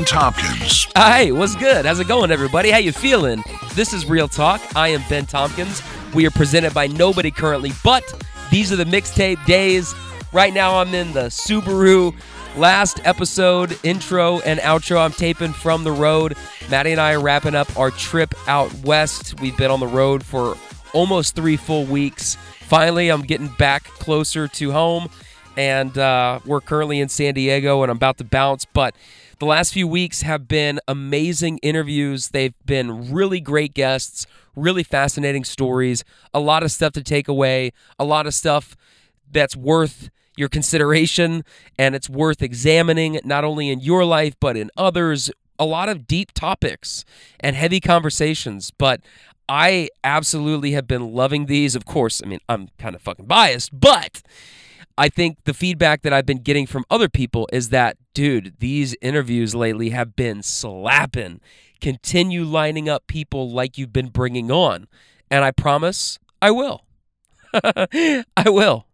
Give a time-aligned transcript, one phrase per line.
[0.00, 0.86] With Tompkins.
[0.96, 1.84] Hi, what's good?
[1.84, 2.70] How's it going, everybody?
[2.70, 3.44] How you feeling?
[3.74, 4.62] This is Real Talk.
[4.74, 5.82] I am Ben Tompkins.
[6.14, 8.02] We are presented by nobody currently, but
[8.50, 9.94] these are the mixtape days.
[10.32, 12.14] Right now, I'm in the Subaru
[12.56, 15.04] last episode intro and outro.
[15.04, 16.34] I'm taping from the road.
[16.70, 19.38] Maddie and I are wrapping up our trip out west.
[19.40, 20.56] We've been on the road for
[20.94, 22.36] almost three full weeks.
[22.60, 25.10] Finally, I'm getting back closer to home
[25.56, 28.64] and uh, we're currently in San Diego, and I'm about to bounce.
[28.64, 28.94] But
[29.40, 32.28] the last few weeks have been amazing interviews.
[32.28, 36.04] They've been really great guests, really fascinating stories,
[36.34, 38.76] a lot of stuff to take away, a lot of stuff
[39.32, 41.42] that's worth your consideration
[41.78, 45.30] and it's worth examining not only in your life but in others.
[45.58, 47.04] A lot of deep topics
[47.38, 49.00] and heavy conversations, but
[49.48, 51.74] I absolutely have been loving these.
[51.74, 54.22] Of course, I mean, I'm kind of fucking biased, but
[54.98, 58.96] I think the feedback that I've been getting from other people is that, dude, these
[59.00, 61.40] interviews lately have been slapping.
[61.80, 64.88] Continue lining up people like you've been bringing on.
[65.30, 66.84] And I promise I will.
[67.54, 68.86] I will.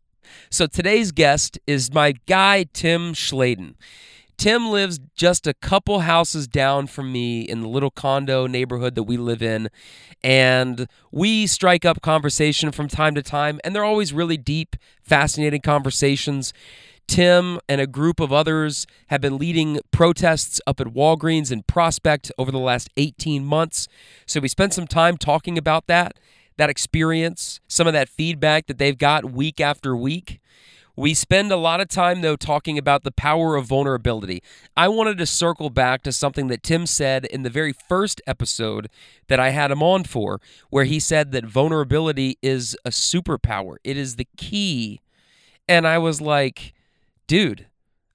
[0.51, 3.75] So today's guest is my guy, Tim Schladen.
[4.37, 9.05] Tim lives just a couple houses down from me in the little condo neighborhood that
[9.05, 9.69] we live in.
[10.23, 15.63] And we strike up conversation from time to time, and they're always really deep, fascinating
[15.63, 16.53] conversations.
[17.07, 22.33] Tim and a group of others have been leading protests up at Walgreens in Prospect
[22.37, 23.89] over the last 18 months.
[24.27, 26.19] So we spent some time talking about that,
[26.57, 30.41] that experience, some of that feedback that they've got week after week.
[30.99, 34.43] We spend a lot of time, though, talking about the power of vulnerability.
[34.75, 38.89] I wanted to circle back to something that Tim said in the very first episode
[39.29, 40.41] that I had him on for,
[40.71, 45.01] where he said that vulnerability is a superpower, it is the key.
[45.69, 46.73] And I was like,
[47.27, 47.67] dude,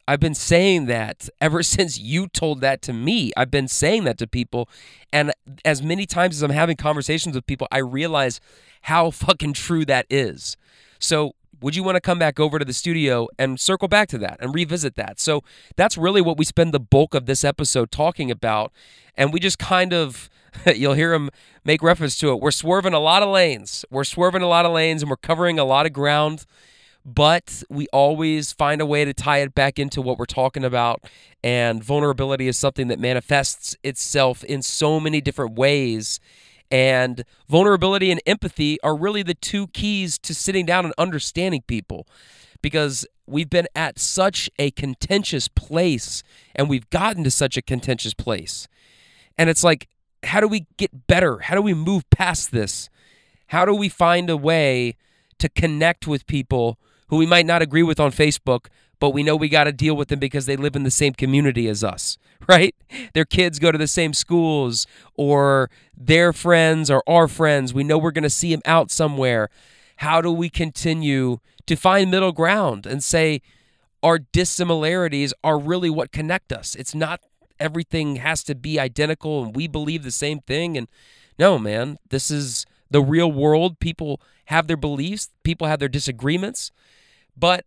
[0.08, 3.32] I've been saying that ever since you told that to me.
[3.38, 4.70] I've been saying that to people.
[5.14, 5.34] And
[5.64, 8.40] as many times as I'm having conversations with people, I realize
[8.84, 10.58] how fucking true that is.
[11.00, 14.18] So would you want to come back over to the studio and circle back to
[14.18, 15.20] that and revisit that?
[15.20, 15.44] So
[15.76, 18.72] that's really what we spend the bulk of this episode talking about.
[19.16, 20.30] And we just kind of,
[20.76, 21.30] you'll hear him
[21.64, 22.42] make reference to it.
[22.42, 23.86] We're swerving a lot of lanes.
[23.92, 26.46] We're swerving a lot of lanes and we're covering a lot of ground.
[27.04, 31.04] But we always find a way to tie it back into what we're talking about.
[31.44, 36.20] And vulnerability is something that manifests itself in so many different ways
[36.72, 42.08] and vulnerability and empathy are really the two keys to sitting down and understanding people
[42.62, 46.24] because we've been at such a contentious place
[46.56, 48.68] and we've gotten to such a contentious place.
[49.38, 49.90] And it's like,
[50.24, 51.40] how do we get better?
[51.40, 52.90] How do we move past this?
[53.48, 54.96] How do we find a way
[55.40, 56.80] to connect with people
[57.12, 58.68] who we might not agree with on Facebook,
[59.00, 61.14] but we know we got to deal with them because they live in the same
[61.14, 62.18] community as us,
[62.50, 62.74] right?
[63.14, 67.74] Their kids go to the same schools or their friends or our friends.
[67.74, 69.50] We know we're going to see them out somewhere.
[69.98, 73.42] How do we continue to find middle ground and say
[74.02, 76.76] our dissimilarities are really what connect us?
[76.76, 77.20] It's not
[77.60, 80.88] everything has to be identical and we believe the same thing and
[81.38, 83.80] no, man, this is the real world.
[83.80, 86.72] People have their beliefs, people have their disagreements,
[87.36, 87.66] but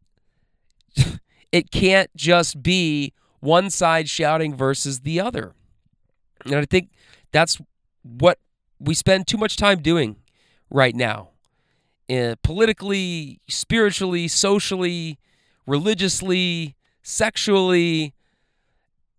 [1.52, 5.54] it can't just be one side shouting versus the other.
[6.44, 6.90] And I think
[7.32, 7.60] that's
[8.02, 8.38] what
[8.78, 10.16] we spend too much time doing
[10.70, 11.30] right now.
[12.10, 15.18] Uh, politically, spiritually, socially,
[15.66, 18.12] religiously, sexually.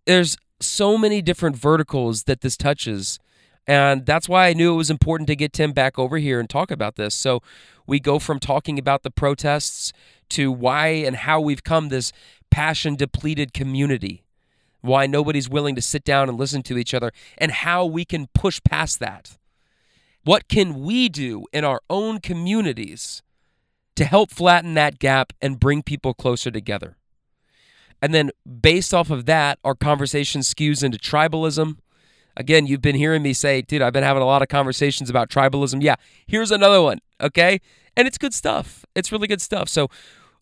[0.06, 3.18] There's so many different verticals that this touches.
[3.66, 6.48] And that's why I knew it was important to get Tim back over here and
[6.48, 7.14] talk about this.
[7.14, 7.42] So
[7.86, 9.92] we go from talking about the protests
[10.30, 12.12] to why and how we've come this
[12.50, 14.24] passion depleted community,
[14.80, 18.28] why nobody's willing to sit down and listen to each other, and how we can
[18.34, 19.36] push past that.
[20.24, 23.22] What can we do in our own communities
[23.94, 26.96] to help flatten that gap and bring people closer together?
[28.02, 28.30] And then,
[28.60, 31.78] based off of that, our conversation skews into tribalism.
[32.36, 35.30] Again, you've been hearing me say, dude, I've been having a lot of conversations about
[35.30, 35.82] tribalism.
[35.82, 35.94] Yeah,
[36.26, 37.60] here's another one, okay?
[37.96, 38.84] And it's good stuff.
[38.94, 39.68] It's really good stuff.
[39.68, 39.88] So,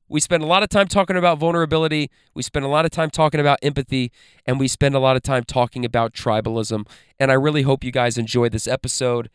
[0.09, 2.11] we spend a lot of time talking about vulnerability.
[2.35, 4.13] We spend a lot of time talking about empathy,
[4.45, 6.87] and we spend a lot of time talking about tribalism.
[7.19, 9.31] And I really hope you guys enjoy this episode.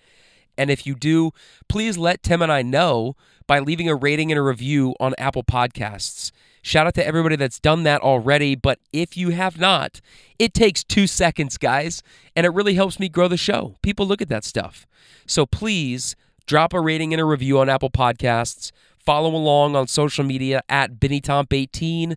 [0.58, 1.32] And if you do,
[1.68, 3.16] please let Tim and I know
[3.48, 6.32] by leaving a rating and a review on Apple Podcasts.
[6.62, 8.56] Shout out to everybody that's done that already.
[8.56, 10.02] But if you have not,
[10.38, 12.04] it takes two seconds, guys,
[12.36, 13.76] and it really helps me grow the show.
[13.82, 14.86] People look at that stuff.
[15.26, 16.16] So please
[16.50, 18.72] drop a rating and a review on Apple Podcasts.
[18.98, 22.16] Follow along on social media at BennyTomp18.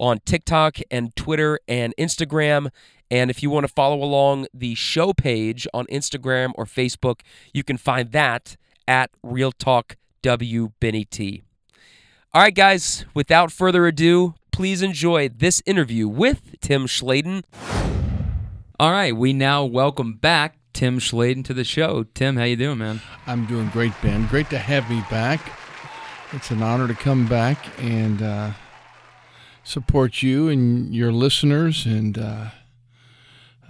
[0.00, 2.70] on TikTok and Twitter and Instagram.
[3.12, 7.20] And if you want to follow along the show page on Instagram or Facebook,
[7.54, 8.56] you can find that
[8.88, 11.42] at Real Talk W Benny T.
[12.32, 17.44] All right, guys, without further ado, please enjoy this interview with Tim Schladen.
[18.80, 22.04] All right, we now welcome back Tim Schladen to the show.
[22.14, 23.00] Tim, how you doing, man?
[23.26, 24.26] I'm doing great, Ben.
[24.26, 25.52] Great to have me back.
[26.32, 28.52] It's an honor to come back and uh,
[29.64, 32.46] support you and your listeners, and uh,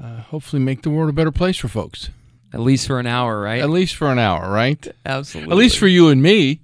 [0.02, 2.10] uh, hopefully make the world a better place for folks.
[2.52, 3.60] At least for an hour, right?
[3.60, 4.86] At least for an hour, right?
[5.06, 5.52] Absolutely.
[5.52, 6.60] At least for you and me.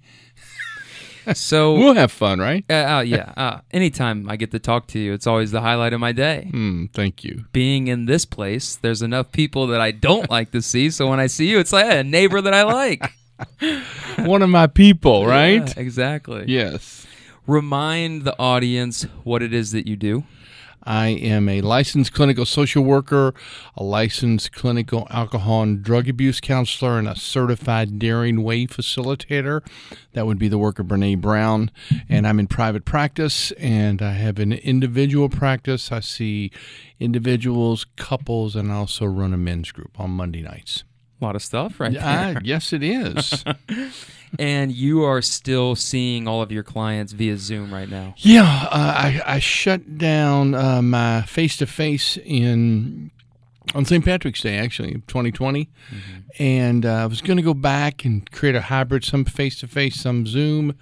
[1.35, 2.65] So We'll have fun, right?
[2.69, 3.33] Uh, uh, yeah.
[3.37, 6.49] Uh, anytime I get to talk to you, it's always the highlight of my day.
[6.51, 7.45] Hmm, thank you.
[7.53, 10.91] Being in this place, there's enough people that I don't like to see.
[10.91, 13.13] So when I see you, it's like a neighbor that I like.
[14.19, 15.67] One of my people, right?
[15.67, 16.45] Yeah, exactly.
[16.47, 17.07] Yes.
[17.47, 20.25] Remind the audience what it is that you do.
[20.87, 23.35] I am a licensed clinical social worker,
[23.77, 29.67] a licensed clinical alcohol and drug abuse counselor, and a certified Daring Way facilitator.
[30.13, 31.71] That would be the work of Brene Brown.
[32.09, 35.91] And I'm in private practice, and I have an individual practice.
[35.91, 36.53] I see
[37.01, 40.85] individuals, couples, and I also run a men's group on Monday nights.
[41.21, 42.41] A lot of stuff, right there.
[42.45, 43.45] yes, it is.
[44.39, 48.15] And you are still seeing all of your clients via Zoom right now.
[48.19, 53.11] Yeah, uh, I, I shut down uh, my face to face in
[53.75, 54.05] on St.
[54.05, 55.69] Patrick's Day, actually, 2020,
[56.39, 59.67] and uh, I was going to go back and create a hybrid, some face to
[59.67, 60.75] face, some Zoom,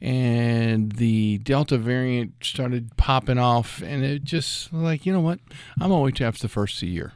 [0.00, 5.40] and the Delta variant started popping off, and it just like you know what,
[5.80, 7.12] I'm till after the first of the year.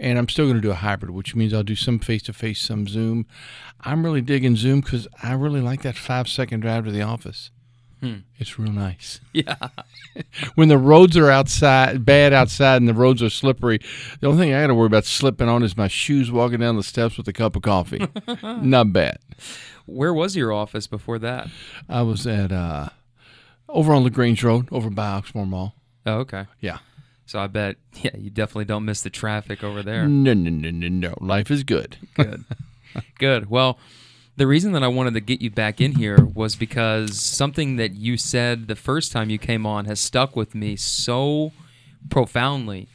[0.00, 2.32] And I'm still going to do a hybrid, which means I'll do some face to
[2.32, 3.26] face, some Zoom.
[3.82, 7.50] I'm really digging Zoom because I really like that five second drive to the office.
[8.38, 9.20] It's real nice.
[9.32, 9.56] Yeah.
[10.54, 13.78] When the roads are outside, bad outside, and the roads are slippery,
[14.20, 16.76] the only thing I got to worry about slipping on is my shoes walking down
[16.76, 18.06] the steps with a cup of coffee.
[18.42, 19.18] Not bad.
[19.86, 21.48] Where was your office before that?
[21.88, 22.88] I was at uh,
[23.68, 25.74] over on Lagrange Road, over by Oxmoor Mall.
[26.06, 26.46] Oh, okay.
[26.58, 26.78] Yeah.
[27.30, 30.08] So I bet, yeah, you definitely don't miss the traffic over there.
[30.08, 31.14] No, no, no, no, no.
[31.20, 31.96] Life is good.
[32.14, 32.44] Good.
[33.20, 33.48] Good.
[33.48, 33.78] Well,
[34.36, 37.94] the reason that I wanted to get you back in here was because something that
[37.94, 41.52] you said the first time you came on has stuck with me so
[42.08, 42.88] profoundly.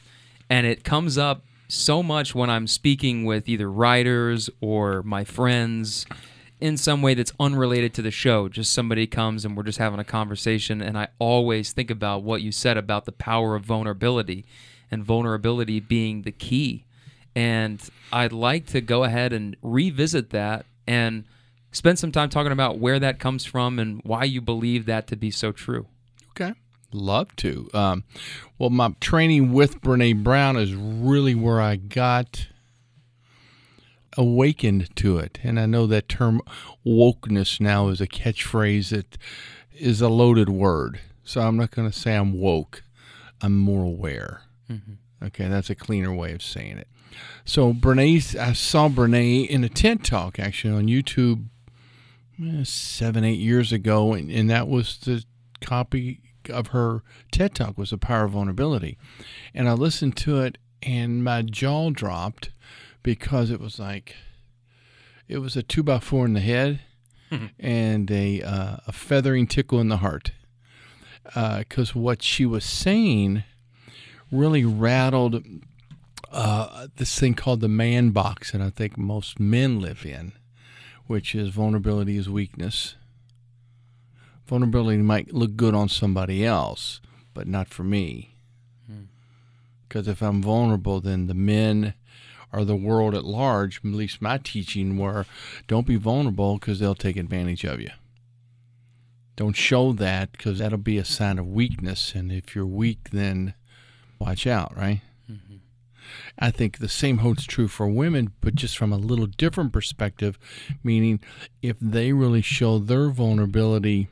[0.50, 6.04] And it comes up so much when I'm speaking with either writers or my friends
[6.60, 8.48] in some way that's unrelated to the show.
[8.48, 10.80] Just somebody comes and we're just having a conversation.
[10.80, 14.44] And I always think about what you said about the power of vulnerability
[14.90, 16.84] and vulnerability being the key.
[17.34, 17.82] And
[18.12, 21.24] I'd like to go ahead and revisit that and
[21.72, 25.16] spend some time talking about where that comes from and why you believe that to
[25.16, 25.86] be so true.
[26.30, 26.54] Okay.
[26.92, 27.68] Love to.
[27.74, 28.04] Um,
[28.58, 32.46] well, my training with Brene Brown is really where I got
[34.16, 35.38] awakened to it.
[35.42, 36.40] And I know that term
[36.86, 39.18] wokeness now is a catchphrase that
[39.72, 41.00] is a loaded word.
[41.24, 42.82] So I'm not going to say I'm woke,
[43.40, 44.42] I'm more aware.
[45.22, 46.88] Okay, that's a cleaner way of saying it.
[47.44, 51.46] So Brene, I saw Brene in a TED talk actually on YouTube
[52.42, 55.24] eh, seven, eight years ago, and, and that was the
[55.60, 57.02] copy of her
[57.32, 58.98] TED talk was the power of vulnerability,
[59.54, 62.50] and I listened to it, and my jaw dropped
[63.06, 64.16] because it was like
[65.28, 66.80] it was a two by four in the head
[67.60, 70.32] and a uh, a feathering tickle in the heart
[71.58, 73.44] because what she was saying
[74.32, 75.44] really rattled
[76.32, 80.32] uh, this thing called the man box that I think most men live in,
[81.06, 82.96] which is vulnerability is weakness.
[84.46, 87.00] Vulnerability might look good on somebody else,
[87.34, 88.34] but not for me.
[89.88, 91.94] Because if I'm vulnerable, then the men
[92.52, 95.26] or the world at large, at least my teaching were
[95.66, 97.90] don't be vulnerable because they'll take advantage of you.
[99.36, 102.14] Don't show that because that'll be a sign of weakness.
[102.14, 103.54] And if you're weak, then
[104.18, 105.02] watch out, right?
[105.30, 105.56] Mm-hmm.
[106.38, 110.38] I think the same holds true for women, but just from a little different perspective,
[110.82, 111.20] meaning
[111.60, 114.08] if they really show their vulnerability,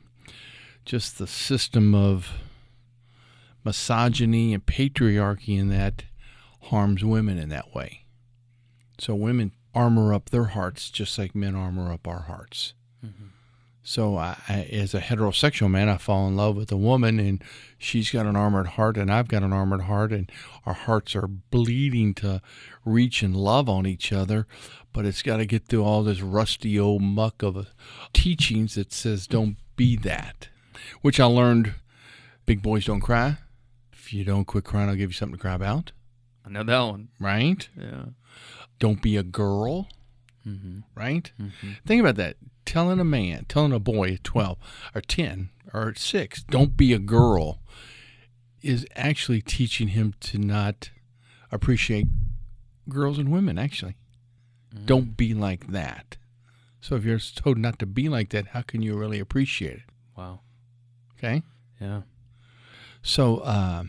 [0.85, 2.33] just the system of
[3.63, 6.03] misogyny and patriarchy in that
[6.63, 8.04] harms women in that way.
[8.97, 12.73] So women armor up their hearts just like men armor up our hearts.
[13.05, 13.25] Mm-hmm.
[13.83, 17.43] So I, I, as a heterosexual man, I fall in love with a woman, and
[17.77, 20.31] she's got an armored heart, and I've got an armored heart, and
[20.65, 22.41] our hearts are bleeding to
[22.83, 24.47] reach and love on each other.
[24.91, 27.67] But it's got to get through all this rusty old muck of
[28.11, 30.47] teachings that says don't be that,
[31.01, 31.75] which I learned
[32.45, 33.37] Big boys don't cry.
[33.91, 35.91] If you don't quit crying, I'll give you something to cry about.
[36.45, 37.07] I know that one.
[37.19, 37.67] Right?
[37.75, 38.05] Yeah.
[38.79, 39.87] Don't be a girl.
[40.47, 40.79] Mm-hmm.
[40.93, 41.31] Right?
[41.39, 41.71] Mm-hmm.
[41.85, 42.37] Think about that.
[42.65, 44.57] Telling a man, telling a boy at 12
[44.93, 47.59] or 10 or 6, don't be a girl,
[48.61, 50.89] is actually teaching him to not
[51.51, 52.07] appreciate
[52.89, 53.95] girls and women, actually.
[54.73, 54.85] Mm-hmm.
[54.85, 56.17] Don't be like that.
[56.81, 59.83] So if you're told not to be like that, how can you really appreciate it?
[60.15, 60.41] Wow.
[61.17, 61.43] Okay?
[61.79, 62.01] Yeah.
[63.01, 63.83] So uh,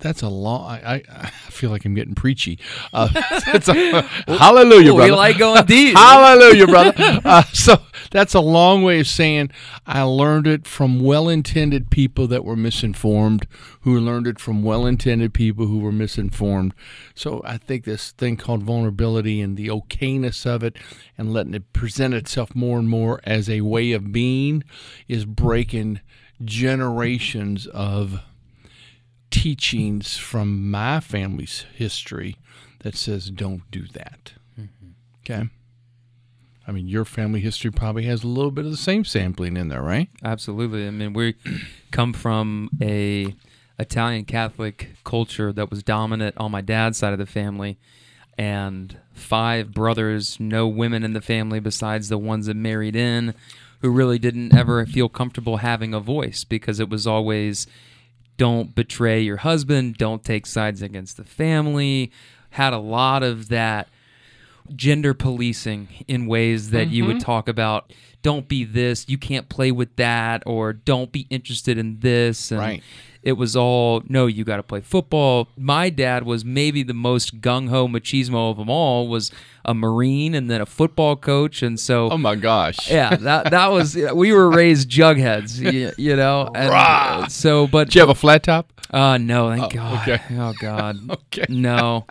[0.00, 0.68] that's a long.
[0.70, 2.58] I, I, feel like I'm getting preachy.
[2.92, 3.08] Uh,
[3.48, 5.12] it's a, hallelujah, brother.
[5.12, 5.96] we like going deep.
[5.96, 6.92] hallelujah, brother.
[7.24, 7.76] Uh, so
[8.10, 9.50] that's a long way of saying
[9.86, 13.46] I learned it from well-intended people that were misinformed,
[13.82, 16.74] who learned it from well-intended people who were misinformed.
[17.14, 20.76] So I think this thing called vulnerability and the okayness of it,
[21.18, 24.64] and letting it present itself more and more as a way of being,
[25.08, 26.00] is breaking
[26.42, 28.22] generations of
[29.30, 32.36] teachings from my family's history
[32.80, 34.34] that says don't do that.
[34.58, 34.90] Mm-hmm.
[35.24, 35.48] Okay.
[36.66, 39.68] I mean, your family history probably has a little bit of the same sampling in
[39.68, 40.08] there, right?
[40.22, 40.86] Absolutely.
[40.86, 41.34] I mean, we
[41.90, 43.34] come from a
[43.78, 47.78] Italian Catholic culture that was dominant on my dad's side of the family,
[48.38, 53.34] and five brothers, no women in the family besides the ones that married in,
[53.80, 57.66] who really didn't ever feel comfortable having a voice because it was always
[58.40, 62.10] don't betray your husband, don't take sides against the family.
[62.48, 63.86] Had a lot of that
[64.74, 67.24] gender policing in ways that you would mm-hmm.
[67.24, 67.92] talk about
[68.22, 72.60] don't be this you can't play with that or don't be interested in this and
[72.60, 72.82] Right.
[73.22, 77.40] it was all no you got to play football my dad was maybe the most
[77.40, 79.30] gung-ho machismo of them all was
[79.64, 82.90] a marine and then a football coach and so Oh my gosh.
[82.90, 87.26] yeah that that was we were raised jugheads you, you know and Rah!
[87.28, 88.72] so but Did you have a flat top?
[88.90, 90.22] uh no thank Oh, god okay.
[90.36, 91.44] oh god Okay.
[91.48, 92.06] no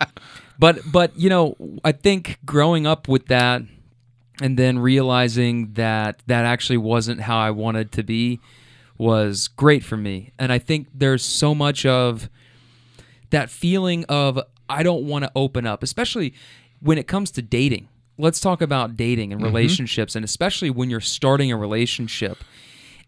[0.57, 3.61] but but you know i think growing up with that
[4.41, 8.39] and then realizing that that actually wasn't how i wanted to be
[8.97, 10.31] was great for me.
[10.37, 12.29] And i think there's so much of
[13.29, 16.33] that feeling of i don't want to open up especially
[16.81, 17.89] when it comes to dating.
[18.17, 19.53] Let's talk about dating and mm-hmm.
[19.53, 22.37] relationships and especially when you're starting a relationship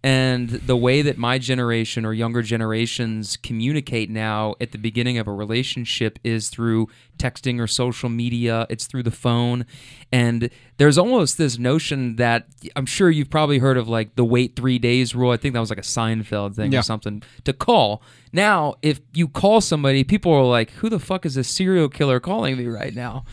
[0.04, 5.28] and the way that my generation or younger generations communicate now at the beginning of
[5.28, 6.88] a relationship is through
[7.20, 9.64] texting or social media, it's through the phone.
[10.12, 14.56] And there's almost this notion that I'm sure you've probably heard of like the wait
[14.56, 15.32] three days rule.
[15.32, 16.80] I think that was like a Seinfeld thing Yeah.
[16.80, 18.02] or something to call.
[18.34, 22.20] Now, if you call somebody, people are like, who the fuck is this serial killer
[22.20, 23.24] calling me right now?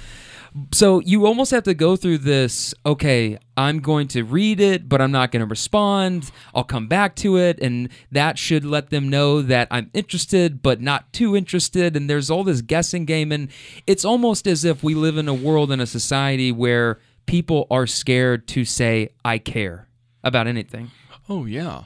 [0.73, 5.01] So you almost have to go through this okay i'm going to read it but
[5.01, 9.09] i'm not going to respond i'll come back to it and that should let them
[9.09, 13.49] know that i'm interested but not too interested and there's all this guessing game and
[13.87, 17.87] it's almost as if we live in a world in a society where people are
[17.87, 19.89] scared to say i care
[20.23, 20.91] about anything
[21.29, 21.85] Oh yeah.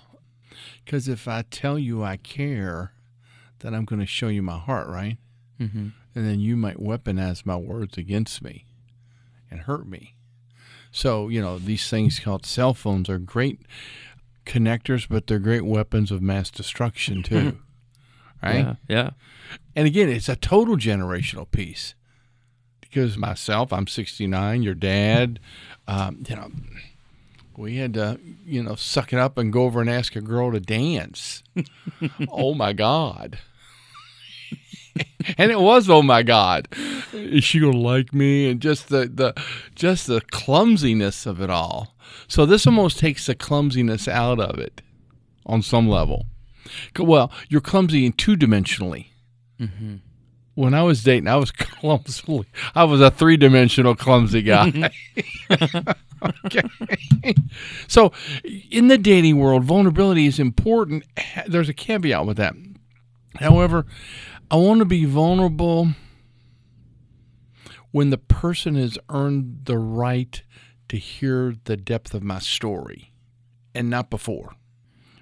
[0.84, 2.92] Because if I tell you I care,
[3.60, 5.18] then I'm going to show you my heart, right?
[5.60, 5.88] mm-hmm.
[6.14, 8.66] And then you might weaponize my words against me
[9.50, 10.14] and hurt me.
[10.90, 13.60] So, you know, these things called cell phones are great
[14.44, 17.58] connectors, but they're great weapons of mass destruction too.
[18.42, 18.56] right?
[18.58, 19.10] yeah yeah
[19.74, 21.94] And again, it's a total generational piece.
[22.80, 25.40] Because myself, I'm 69, your dad,
[25.88, 26.50] um, you know,
[27.56, 30.52] we had to, you know, suck it up and go over and ask a girl
[30.52, 31.42] to dance.
[32.28, 33.38] oh my God.
[35.38, 36.68] and it was oh my God.
[37.12, 38.50] Is she gonna like me?
[38.50, 39.34] And just the, the
[39.74, 41.94] just the clumsiness of it all.
[42.28, 44.82] So this almost takes the clumsiness out of it
[45.46, 46.26] on some level.
[46.98, 49.06] Well, you're clumsy in two dimensionally
[49.62, 49.96] mm-hmm.
[50.54, 52.46] when I was dating, I was clumsily.
[52.74, 54.90] I was a three dimensional clumsy guy.
[56.46, 56.62] okay.
[57.88, 58.12] So,
[58.70, 61.04] in the dating world, vulnerability is important.
[61.46, 62.54] There's a caveat with that.
[63.36, 63.86] However,
[64.52, 65.92] I want to be vulnerable
[67.90, 70.42] when the person has earned the right
[70.90, 73.14] to hear the depth of my story
[73.74, 74.56] and not before.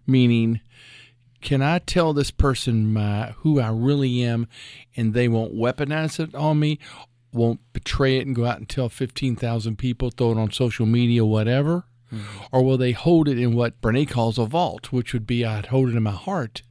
[0.04, 0.60] Meaning,
[1.40, 4.48] can I tell this person my who I really am
[4.96, 6.80] and they won't weaponize it on me,
[7.32, 11.24] won't betray it and go out and tell 15,000 people, throw it on social media,
[11.24, 11.84] whatever?
[12.08, 12.22] Hmm.
[12.50, 15.66] Or will they hold it in what Brene calls a vault, which would be I'd
[15.66, 16.62] hold it in my heart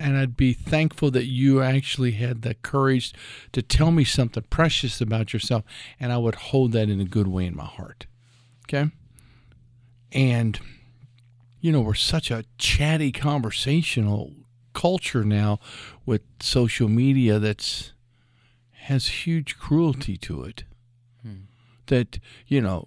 [0.00, 3.12] and I'd be thankful that you actually had the courage
[3.52, 5.64] to tell me something precious about yourself
[5.98, 8.06] and I would hold that in a good way in my heart.
[8.64, 8.90] Okay?
[10.12, 10.60] And
[11.60, 14.32] you know, we're such a chatty conversational
[14.74, 15.58] culture now
[16.06, 17.92] with social media that's
[18.72, 20.64] has huge cruelty to it.
[21.86, 22.86] That, you know,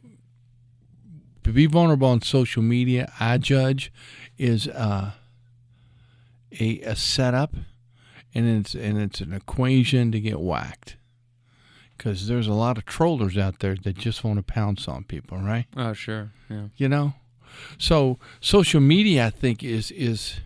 [1.43, 3.91] to be vulnerable on social media, I judge,
[4.37, 5.11] is uh,
[6.59, 7.53] a, a setup
[8.33, 10.97] and it's and it's an equation to get whacked.
[11.97, 15.37] Because there's a lot of trollers out there that just want to pounce on people,
[15.37, 15.65] right?
[15.77, 16.31] Oh, sure.
[16.49, 16.67] Yeah.
[16.77, 17.13] you know
[17.77, 20.39] so social media i think is is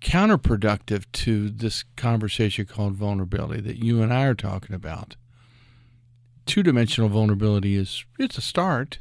[0.00, 5.16] counterproductive to this conversation called vulnerability that you and i are talking about
[6.46, 8.98] two-dimensional vulnerability is it's a start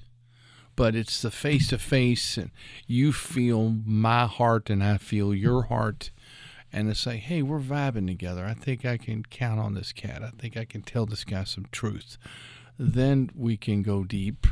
[0.77, 2.51] but it's the face-to-face and
[2.85, 6.11] you feel my heart and i feel your heart.
[6.71, 8.45] And to say hey we're vibing together.
[8.45, 10.23] I think i can count on this cat.
[10.23, 12.17] I think i can tell this guy some truth.
[12.79, 14.47] Then we can go deep.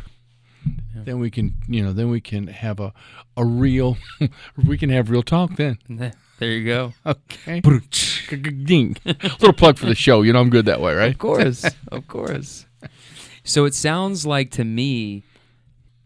[0.95, 2.91] Then we can you know then we can have a
[3.37, 3.97] a real
[4.65, 5.77] we can have real talk then.
[6.39, 6.93] There you go.
[7.05, 7.61] okay.
[7.61, 8.97] Ding.
[9.05, 10.23] Little plug for the show.
[10.23, 11.11] You know i'm good that way right?
[11.11, 11.65] Of course.
[11.89, 12.65] of course.
[13.43, 15.23] So it sounds like to me,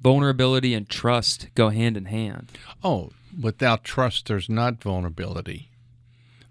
[0.01, 2.49] vulnerability and trust go hand in hand.
[2.83, 5.69] oh without trust there's not vulnerability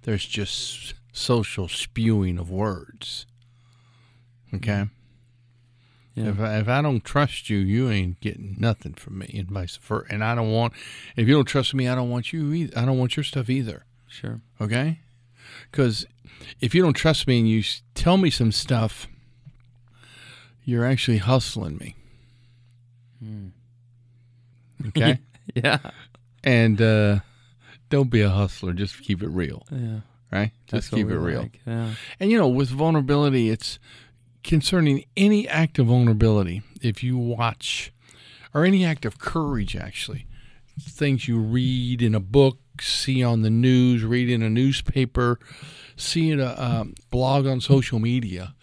[0.03, 3.27] there's just social spewing of words
[4.55, 4.87] okay
[6.15, 6.31] Yeah.
[6.31, 9.77] If I, if I don't trust you, you ain't getting nothing from me, and vice
[9.77, 10.07] versa.
[10.13, 10.73] And I don't want.
[11.17, 12.53] If you don't trust me, I don't want you.
[12.53, 12.77] Either.
[12.77, 13.85] I don't want your stuff either.
[14.09, 14.41] Sure.
[14.61, 14.99] Okay?
[15.71, 16.07] Because
[16.61, 17.63] if you don't trust me and you
[17.95, 19.07] tell me some stuff,
[20.65, 21.95] you're actually hustling me.
[24.89, 25.19] Okay?
[25.55, 25.79] Yeah.
[26.45, 27.21] and uh,
[27.89, 28.75] don't be a hustler.
[28.75, 30.01] Just keep it real, Yeah.
[30.31, 30.51] right?
[30.67, 31.41] Just keep it real.
[31.41, 31.61] like.
[31.67, 31.95] Yeah.
[32.21, 33.79] And you know, with vulnerability, it's
[34.45, 36.63] concerning any act of vulnerability.
[36.83, 37.93] If you watch,
[38.53, 40.27] or any act of courage, actually,
[40.79, 45.41] things you read in a book, see on the news, read in a newspaper,
[45.97, 48.55] see in a um, blog on social media,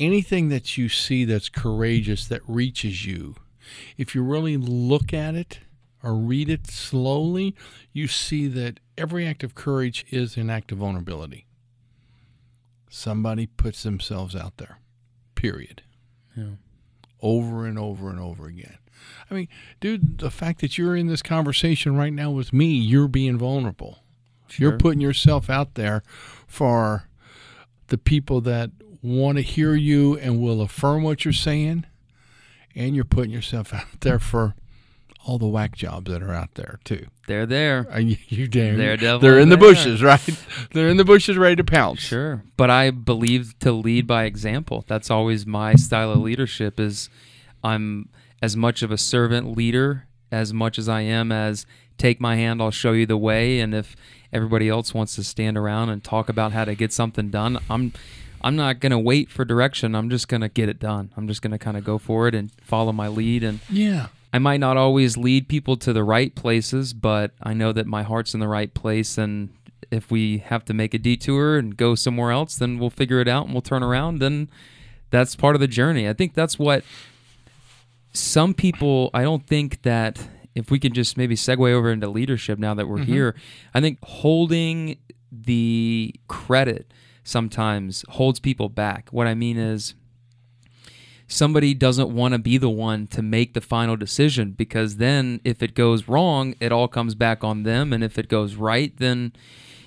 [0.00, 3.34] anything that you see that's courageous that reaches you,
[3.96, 5.60] if you really look at it
[6.02, 7.54] or read it slowly,
[7.92, 11.46] you see that every act of courage is an act of vulnerability
[12.92, 14.78] somebody puts themselves out there.
[15.34, 15.82] Period.
[16.36, 16.56] Yeah.
[17.20, 18.78] Over and over and over again.
[19.30, 19.48] I mean,
[19.80, 24.00] dude, the fact that you're in this conversation right now with me, you're being vulnerable.
[24.56, 26.02] You're putting yourself out there
[26.46, 27.08] for
[27.86, 31.86] the people that want to hear you and will affirm what you're saying.
[32.74, 34.54] And you're putting yourself out there for
[35.24, 37.06] all the whack jobs that are out there, too.
[37.28, 37.86] They're there.
[37.90, 38.76] Are you, you damn.
[38.76, 39.68] They're They're in the there.
[39.70, 40.20] bushes, right?
[40.72, 42.00] They're in the bushes ready to pounce.
[42.00, 42.42] Sure.
[42.56, 44.84] But I believe to lead by example.
[44.88, 47.08] That's always my style of leadership is
[47.62, 48.08] I'm
[48.42, 51.66] as much of a servant leader as much as I am as
[51.98, 53.94] take my hand, I'll show you the way and if
[54.32, 57.92] everybody else wants to stand around and talk about how to get something done, I'm
[58.42, 59.94] I'm not going to wait for direction.
[59.94, 61.12] I'm just going to get it done.
[61.16, 64.08] I'm just going to kind of go for it and follow my lead and Yeah.
[64.32, 68.02] I might not always lead people to the right places, but I know that my
[68.02, 69.18] heart's in the right place.
[69.18, 69.50] And
[69.90, 73.28] if we have to make a detour and go somewhere else, then we'll figure it
[73.28, 74.22] out and we'll turn around.
[74.22, 74.48] And
[75.10, 76.08] that's part of the journey.
[76.08, 76.82] I think that's what
[78.14, 82.58] some people, I don't think that if we can just maybe segue over into leadership
[82.58, 83.12] now that we're mm-hmm.
[83.12, 83.34] here,
[83.74, 84.96] I think holding
[85.30, 86.90] the credit
[87.24, 89.08] sometimes holds people back.
[89.10, 89.94] What I mean is,
[91.32, 95.62] somebody doesn't want to be the one to make the final decision because then if
[95.62, 97.92] it goes wrong, it all comes back on them.
[97.92, 99.32] And if it goes right, then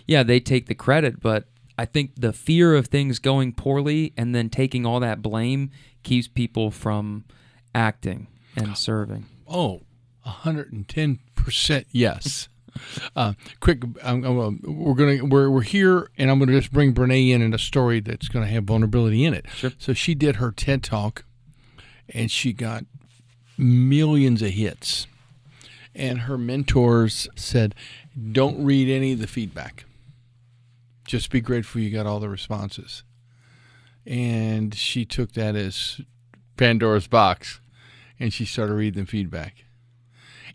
[0.08, 1.20] yeah, they take the credit.
[1.20, 5.72] But I think the fear of things going poorly and then taking all that blame
[6.04, 7.26] keeps people from
[7.74, 9.26] acting and serving.
[9.48, 9.82] Oh,
[10.26, 12.48] 110% yes.
[13.16, 17.30] Uh, quick, I'm, I'm, we're gonna we're, we're here, and I'm gonna just bring Brene
[17.30, 19.46] in in a story that's gonna have vulnerability in it.
[19.56, 19.72] Sure.
[19.78, 21.26] So she did her TED talk,
[22.10, 22.86] and she got
[23.58, 25.08] millions of hits,
[25.94, 27.76] and her mentors said,
[28.32, 29.86] "Don't read any of the feedback.
[31.06, 33.04] Just be grateful you got all the responses."
[34.06, 36.02] And she took that as
[36.58, 37.60] Pandora's box,
[38.20, 39.65] and she started reading the feedback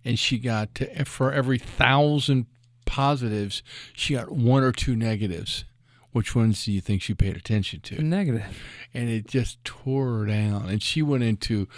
[0.05, 2.47] and she got to, for every thousand
[2.87, 5.65] positives, she got one or two negatives.
[6.13, 8.03] Which ones do you think she paid attention to?
[8.03, 8.45] Negative.
[8.93, 10.69] And it just tore her down.
[10.69, 11.69] And she went into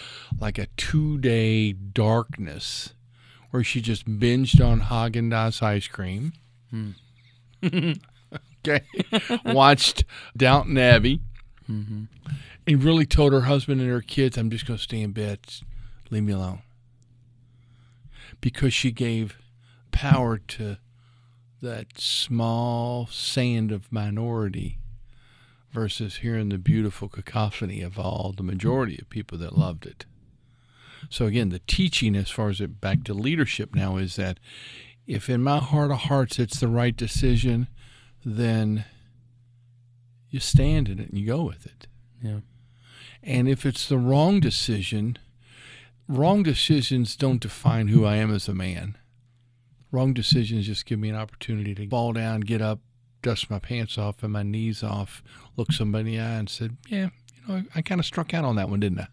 [0.41, 2.95] like a two day darkness
[3.51, 6.33] where she just binged on Haagen Dazs ice cream.
[6.71, 6.93] Hmm.
[8.67, 8.81] okay.
[9.45, 10.05] Watched
[10.35, 11.21] Downton Abbey.
[11.71, 12.05] Mm-hmm.
[12.67, 15.41] And really told her husband and her kids, I'm just going to stay in bed.
[16.11, 16.63] Leave me alone
[18.43, 19.39] because she gave
[19.93, 20.77] power to
[21.63, 24.79] that small sand of minority
[25.73, 30.05] versus hearing the beautiful cacophony of all the majority of people that loved it.
[31.09, 34.39] So again, the teaching as far as it back to leadership now is that
[35.07, 37.69] if in my heart of hearts it's the right decision,
[38.25, 38.85] then
[40.31, 41.87] you stand in it and you go with it.
[42.23, 42.41] Yeah.
[43.23, 45.17] And if it's the wrong decision,
[46.09, 48.97] wrong decisions don't define who I am as a man.
[49.91, 52.81] Wrong decisions just give me an opportunity to fall down, get up,
[53.23, 55.23] dust my pants off and my knees off,
[55.57, 58.33] look somebody in the eye and said, Yeah, you know, I, I kind of struck
[58.35, 59.09] out on that one, didn't I?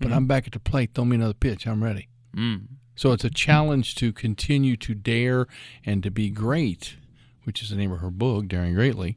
[0.00, 0.16] But Mhm.
[0.16, 0.90] I'm back at the plate.
[0.94, 1.66] Throw me another pitch.
[1.66, 2.08] I'm ready.
[2.36, 2.66] Mm.
[2.94, 5.46] So it's a challenge to continue to dare
[5.84, 6.96] and to be great,
[7.44, 9.16] which is the name of her book, Daring Greatly,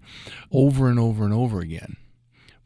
[0.51, 1.97] over and over and over again.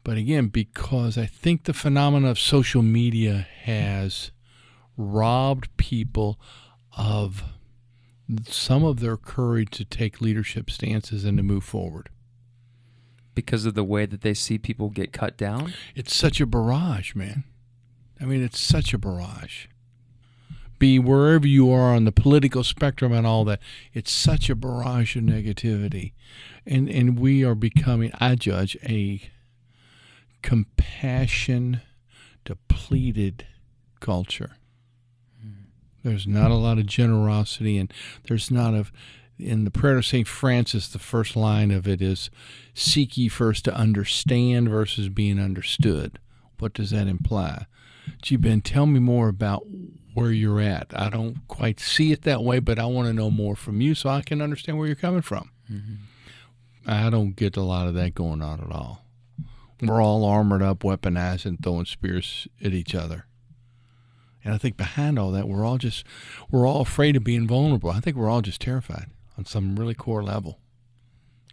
[0.02, 4.30] But again, because I think the phenomenon of social media has
[4.96, 6.40] robbed people
[6.96, 7.44] of
[8.46, 12.08] some of their courage to take leadership stances and to move forward.
[13.34, 15.72] Because of the way that they see people get cut down.
[15.94, 17.44] It's such a barrage, man.
[18.20, 19.66] I mean, it's such a barrage.
[20.78, 23.60] Be wherever you are on the political spectrum and all that,
[23.92, 26.12] it's such a barrage of negativity.
[26.66, 29.20] And and we are becoming, I judge, a
[30.42, 31.80] compassion
[32.44, 33.46] depleted
[34.00, 34.56] culture.
[36.02, 37.92] There's not a lot of generosity and
[38.26, 38.90] there's not of
[39.38, 40.28] in the prayer of St.
[40.28, 42.30] Francis, the first line of it is
[42.74, 46.18] seek ye first to understand versus being understood.
[46.58, 47.66] What does that imply?
[48.22, 49.66] Gee, Ben, tell me more about
[50.12, 50.88] where you're at.
[50.94, 53.94] I don't quite see it that way, but I want to know more from you
[53.94, 55.50] so I can understand where you're coming from.
[55.70, 55.94] Mm-hmm.
[56.86, 59.04] I don't get a lot of that going on at all.
[59.82, 63.26] We're all armored up, weaponized, and throwing spears at each other.
[64.44, 66.04] And I think behind all that, we're all just,
[66.50, 67.90] we're all afraid of being vulnerable.
[67.90, 70.58] I think we're all just terrified on some really core level.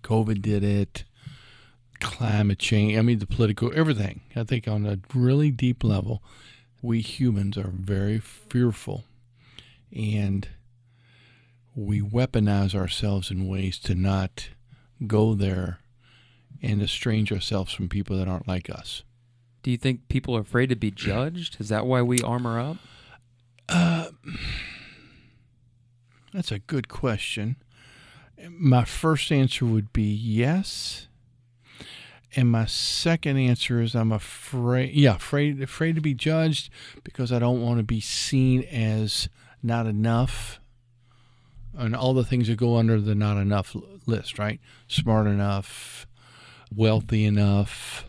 [0.04, 1.04] COVID did it,
[2.00, 4.22] climate change, I mean, the political, everything.
[4.36, 6.24] I think on a really deep level,
[6.82, 9.04] we humans are very fearful
[9.96, 10.48] and
[11.76, 14.50] we weaponize ourselves in ways to not
[15.06, 15.80] go there
[16.62, 19.04] and estrange ourselves from people that aren't like us.
[19.64, 21.58] Do you think people are afraid to be judged?
[21.60, 22.78] Is that why we armor up?
[23.68, 24.10] Uh,
[26.34, 27.58] that's a good question.
[28.50, 31.08] My first answer would be yes.
[32.36, 36.70] And my second answer is I'm afraid yeah, afraid afraid to be judged
[37.04, 39.30] because I don't want to be seen as
[39.64, 40.60] not enough
[41.78, 44.60] and all the things that go under the not enough list, right?
[44.88, 46.07] Smart enough,
[46.76, 48.06] wealthy enough,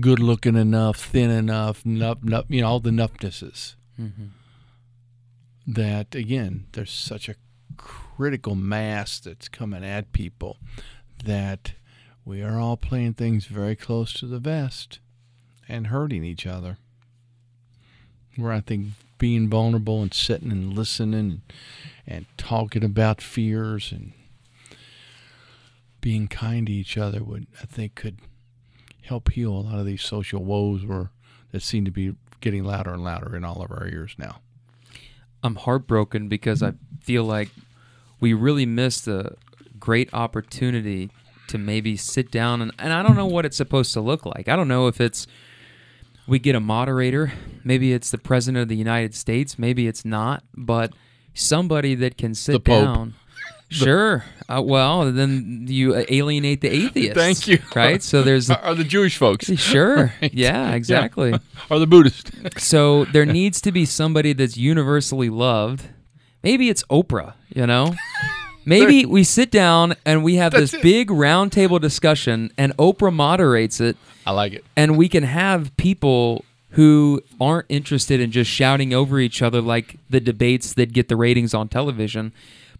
[0.00, 4.28] good looking enough, thin enough, nup, nup, you know, all the nuffnesses Mm-hmm.
[5.66, 7.34] that again there's such a
[7.76, 10.56] critical mass that's coming at people
[11.24, 11.74] that
[12.24, 14.98] we are all playing things very close to the vest
[15.68, 16.78] and hurting each other
[18.36, 21.42] where i think being vulnerable and sitting and listening
[22.06, 24.12] and talking about fears and
[26.02, 28.18] being kind to each other would i think could
[29.04, 31.10] help heal a lot of these social woes where
[31.50, 34.36] that seem to be getting louder and louder in all of our ears now
[35.42, 37.50] I'm heartbroken because I feel like
[38.20, 39.36] we really missed a
[39.78, 41.10] great opportunity
[41.48, 44.48] to maybe sit down and, and I don't know what it's supposed to look like.
[44.48, 45.26] I don't know if it's
[46.28, 47.32] we get a moderator,
[47.64, 50.92] maybe it's the president of the United States, maybe it's not, but
[51.34, 53.14] somebody that can sit down.
[53.72, 54.24] Sure.
[54.48, 57.14] Uh, well, then you alienate the atheists.
[57.14, 57.58] Thank you.
[57.74, 58.02] Right?
[58.02, 60.12] So there's are, the Jewish folks sure.
[60.20, 60.32] Right.
[60.34, 61.34] Yeah, exactly.
[61.70, 62.30] Are the Buddhist.
[62.58, 65.84] So there needs to be somebody that's universally loved.
[66.42, 67.94] Maybe it's Oprah, you know?
[68.64, 73.80] Maybe we sit down and we have this That's big roundtable discussion and Oprah moderates
[73.80, 74.64] it I like it.
[74.76, 79.96] and we can have people who aren't interested in just shouting over each other like
[80.08, 82.32] the debates that get the ratings on television,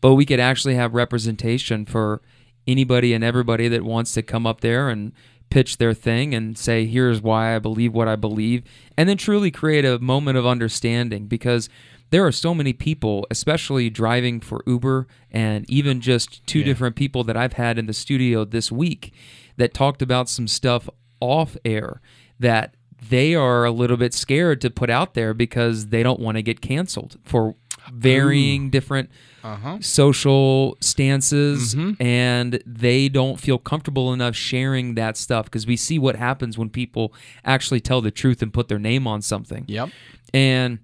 [0.02, 2.20] but we could actually have representation for
[2.66, 5.12] anybody and everybody that wants to come up there and
[5.48, 8.62] pitch their thing and say, here's why I believe what I believe,
[8.96, 11.68] and then truly create a moment of understanding because
[12.10, 16.66] there are so many people, especially driving for Uber and even just two Yeah.
[16.66, 19.12] different people that I've had in the studio this week
[19.56, 20.88] that talked about some stuff
[21.20, 22.00] off air
[22.38, 22.74] that
[23.08, 26.42] they are a little bit scared to put out there because they don't want to
[26.42, 27.54] get canceled for
[27.92, 29.10] varying different
[29.44, 29.78] Uh-huh.
[29.80, 31.96] social stances Mhm.
[32.00, 36.68] and they don't feel comfortable enough sharing that stuff because we see what happens when
[36.70, 37.12] people
[37.44, 39.64] actually tell the truth and put their name on something.
[39.66, 39.90] Yep.
[40.32, 40.78] And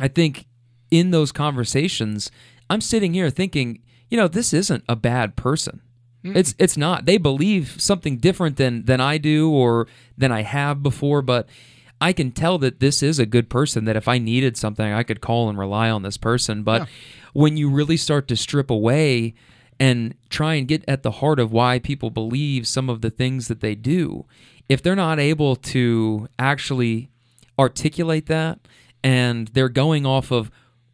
[0.00, 0.46] I think
[0.90, 2.30] in those conversations,
[2.68, 3.80] I'm sitting here thinking,
[4.10, 5.80] you know, this isn't a bad person.
[6.28, 7.06] It's it's not.
[7.06, 9.86] They believe something different than than I do or
[10.18, 11.48] than I have before, but
[12.00, 15.04] I can tell that this is a good person that if I needed something, I
[15.04, 16.64] could call and rely on this person.
[16.64, 16.88] But
[17.36, 19.34] when you really start to strip away
[19.78, 23.48] and try and get at the heart of why people believe some of the things
[23.48, 24.24] that they do,
[24.70, 27.10] if they're not able to actually
[27.58, 28.58] articulate that
[29.04, 30.50] and they're going off of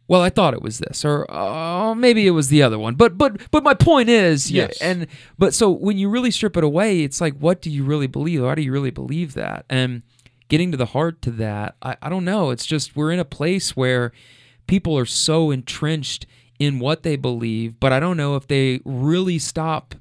[0.07, 2.95] well i thought it was this or oh maybe it was the other one.
[2.95, 4.77] But but but my point is yeah, Yes.
[4.81, 8.07] and but so when you really strip it away it's like what do you really
[8.07, 8.43] believe?
[8.43, 9.65] Why do you really believe that?
[9.69, 10.03] And
[10.49, 12.51] getting to the heart to that i, I don't know.
[12.51, 14.11] It's just we're in a place where
[14.67, 16.25] people are so entrenched
[16.59, 19.95] in what they believe but i don't know if they really stop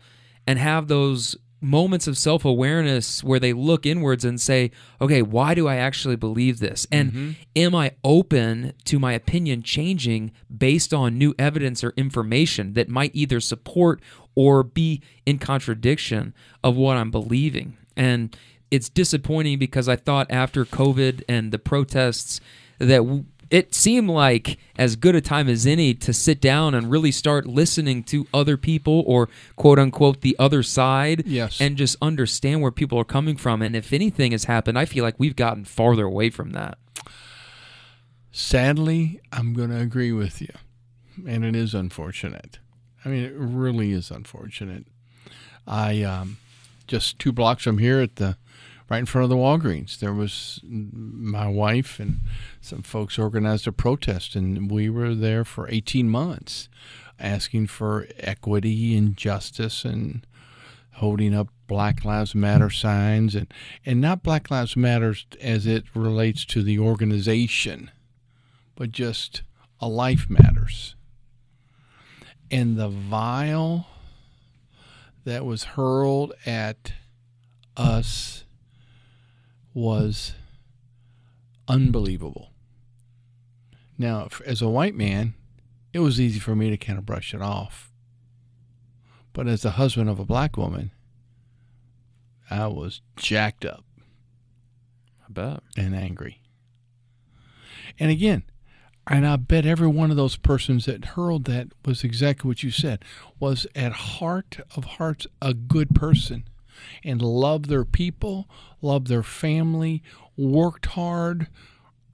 [0.46, 4.70] and have those moments of self awareness where they look inwards and say,
[5.01, 6.87] okay, why do I actually believe this?
[6.90, 7.31] And mm-hmm.
[7.57, 13.12] am I open to my opinion changing based on new evidence or information that might
[13.14, 14.03] either support
[14.35, 17.77] or be in contradiction of what I'm believing?
[17.96, 18.37] And
[18.70, 22.40] it's disappointing because I thought after COVID and the protests
[22.79, 27.12] that it seemed like as good a time as any to sit down and really
[27.12, 31.60] start listening to other people or quote unquote the other side Yes.
[31.60, 35.04] and just understand where people are coming from and if anything has happened i feel
[35.04, 36.78] like we've gotten farther away from that
[38.34, 40.48] Sadly, I'm going to agree with you.
[41.26, 42.58] And it is unfortunate.
[43.04, 44.86] I mean, it really is unfortunate.
[45.66, 46.38] I um,
[46.86, 48.38] just two blocks from here at the
[48.92, 52.20] right in front of the Walgreens, there was my wife and
[52.61, 56.68] some folks organized a protest, and we were there for 18 months
[57.18, 60.26] asking for equity and justice and
[60.96, 63.50] holding up Black Lives Matter signs and,
[63.87, 67.90] and not Black Lives Matter as it relates to the organization,
[68.74, 69.40] but just
[69.81, 70.96] a life matters.
[72.50, 73.87] And the vile
[75.24, 76.92] that was hurled at
[77.74, 78.41] us
[79.74, 80.35] was
[81.68, 82.50] unbelievable.
[83.98, 85.35] Now, as a white man,
[85.92, 87.90] it was easy for me to kind of brush it off.
[89.32, 90.90] But as the husband of a black woman,
[92.50, 93.85] I was jacked up
[95.26, 96.40] i bet and angry.
[97.98, 98.44] And again,
[99.06, 102.70] and I bet every one of those persons that hurled that was exactly what you
[102.70, 103.04] said,
[103.40, 106.44] was at heart of hearts a good person
[107.05, 108.49] and loved their people,
[108.81, 110.03] loved their family,
[110.37, 111.49] worked hard,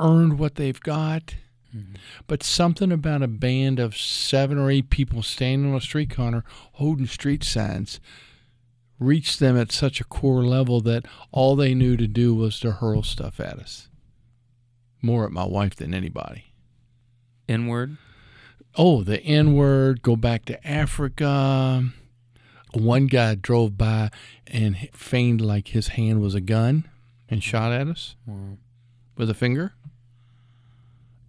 [0.01, 1.35] earned what they've got.
[1.75, 1.95] Mm-hmm.
[2.27, 6.45] But something about a band of seven or eight people standing on a street corner
[6.73, 8.01] holding street signs
[8.99, 12.73] reached them at such a core level that all they knew to do was to
[12.73, 13.89] hurl stuff at us.
[15.01, 16.47] More at my wife than anybody.
[17.47, 17.97] inward
[18.81, 21.91] Oh, the N word, go back to Africa.
[22.73, 24.11] One guy drove by
[24.47, 26.89] and feigned like his hand was a gun
[27.29, 28.15] and shot at us
[29.17, 29.73] with a finger.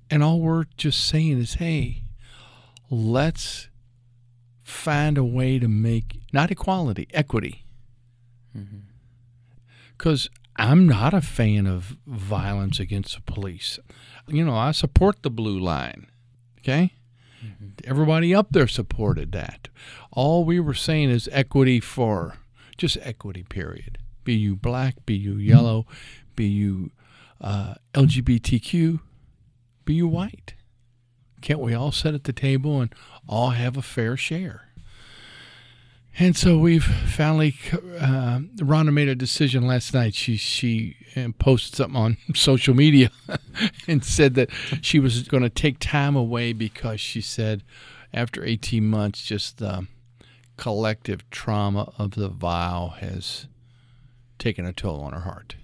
[0.10, 2.04] And all we're just saying is, hey,
[2.89, 3.67] let's
[4.63, 7.63] find a way to make not equality, equity.
[8.58, 8.80] Mm-hmm.
[9.97, 13.80] Because I'm not a fan of violence against the police.
[14.28, 16.08] You know, I support the blue line.
[16.60, 16.93] Okay?
[17.83, 19.69] Everybody up there supported that.
[20.12, 22.35] All we were saying is equity for
[22.77, 23.97] just equity, period.
[24.23, 25.85] Be you black, be you yellow,
[26.35, 26.91] be you
[27.41, 28.99] uh, LGBTQ,
[29.85, 30.53] be you white.
[31.41, 32.93] Can't we all sit at the table and
[33.27, 34.68] all have a fair share?
[36.21, 40.13] And so we've finally, uh, Rhonda made a decision last night.
[40.13, 43.10] She she uh, posted something on social media
[43.88, 44.49] and said that
[44.82, 47.63] she was going to take time away because she said
[48.13, 49.88] after 18 months, just the
[50.58, 53.47] collective trauma of the vow has
[54.38, 55.55] taken a toll on her heart.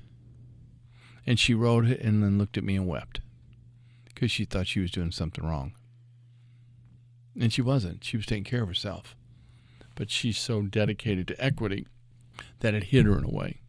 [1.28, 3.20] And she wrote it and then looked at me and wept
[4.06, 5.74] because she thought she was doing something wrong.
[7.38, 8.06] And she wasn't.
[8.06, 9.18] She was taking care of herself
[9.96, 11.88] but she's so dedicated to equity
[12.60, 13.62] that it hit her in a way.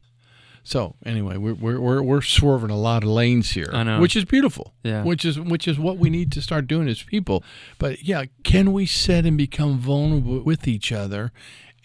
[0.67, 4.01] So anyway, we're we're we're, swerving a lot of lanes here, I know.
[4.01, 4.75] which is beautiful.
[4.83, 5.05] Yeah.
[5.05, 7.45] which is which is what we need to start doing as people.
[7.79, 11.31] But yeah, can we sit and become vulnerable with each other?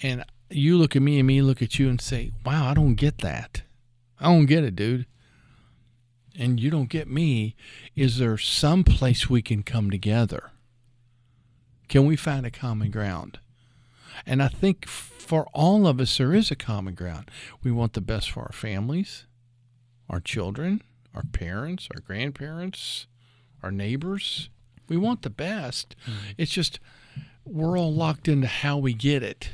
[0.01, 2.95] And you look at me and me look at you and say, "Wow, I don't
[2.95, 3.61] get that.
[4.19, 5.05] I don't get it, dude."
[6.35, 7.55] And you don't get me.
[7.95, 10.49] Is there some place we can come together?
[11.87, 13.37] Can we find a common ground?
[14.25, 17.29] And I think for all of us, there is a common ground.
[17.63, 19.25] We want the best for our families,
[20.09, 20.81] our children,
[21.13, 23.07] our parents, our grandparents,
[23.63, 24.49] our neighbors.
[24.89, 25.95] We want the best.
[26.05, 26.31] Mm-hmm.
[26.37, 26.79] It's just
[27.45, 29.49] we're all locked into how we get it,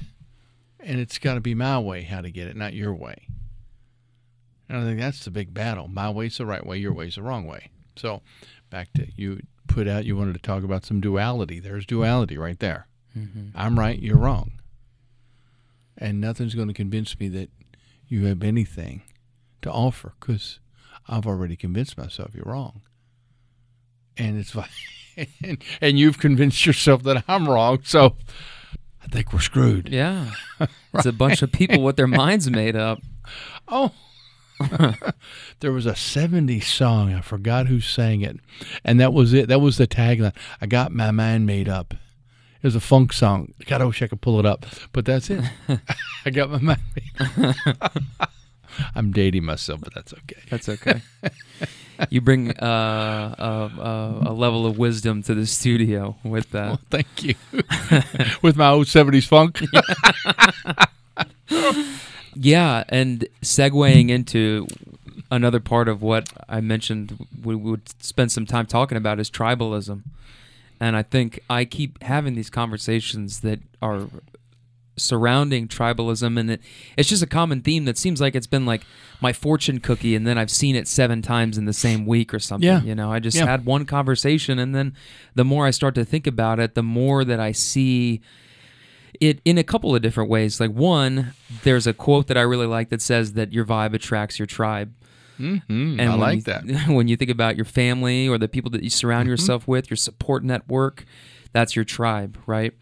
[0.79, 3.27] and it's got to be my way how to get it, not your way.
[4.67, 5.87] And I think that's the big battle.
[5.87, 6.77] My way's the right way.
[6.77, 7.69] Your way's the wrong way.
[7.95, 8.21] So,
[8.69, 10.05] back to you put out.
[10.05, 11.59] You wanted to talk about some duality.
[11.59, 12.87] There's duality right there.
[13.17, 13.49] Mm-hmm.
[13.55, 13.99] I'm right.
[13.99, 14.53] You're wrong.
[15.97, 17.49] And nothing's going to convince me that
[18.07, 19.01] you have anything
[19.61, 20.59] to offer because
[21.07, 22.81] I've already convinced myself you're wrong.
[24.15, 24.69] And it's like,
[25.43, 27.79] and, and you've convinced yourself that I'm wrong.
[27.83, 28.15] So
[29.03, 29.89] I think we're screwed.
[29.89, 30.31] Yeah.
[30.93, 32.99] It's a bunch of people with their minds made up.
[33.69, 33.91] Oh,
[35.59, 37.13] there was a 70s song.
[37.13, 38.37] I forgot who sang it.
[38.83, 39.49] And that was it.
[39.49, 40.33] That was the tagline.
[40.61, 41.93] I got my mind made up.
[42.67, 43.53] Was a funk song.
[43.65, 44.65] God, I wish I could pull it up.
[44.91, 45.41] But that's it.
[46.25, 46.81] I got my mind.
[48.93, 50.41] I'm dating myself, but that's okay.
[50.49, 51.01] That's okay.
[52.09, 56.67] you bring uh, a, a, a level of wisdom to the studio with that.
[56.67, 57.35] Well, thank you.
[58.41, 59.61] With my old 70s funk.
[62.35, 64.67] Yeah, and segueing into
[65.31, 70.03] another part of what I mentioned, we would spend some time talking about is tribalism.
[70.79, 74.07] And I think I keep having these conversations that are
[74.95, 76.61] surrounding tribalism, and it,
[76.97, 78.81] it's just a common theme that seems like it's been like
[79.21, 82.39] my fortune cookie, and then I've seen it seven times in the same week or
[82.39, 82.67] something.
[82.67, 82.81] Yeah.
[82.81, 83.45] You know, I just Yeah.
[83.45, 84.93] had one conversation, and then
[85.35, 88.21] the more I start to think about it, the more that I see
[89.19, 90.59] it in a couple of different ways.
[90.59, 94.37] Like one, there's a quote that I really like that says that your vibe attracts
[94.37, 94.93] your tribe.
[95.39, 96.63] Mm, And I like you- that.
[96.87, 99.29] When you think about your family or the people that you surround Mm-hmm.
[99.31, 101.05] yourself with, your support network,
[101.53, 102.73] that's your tribe, right?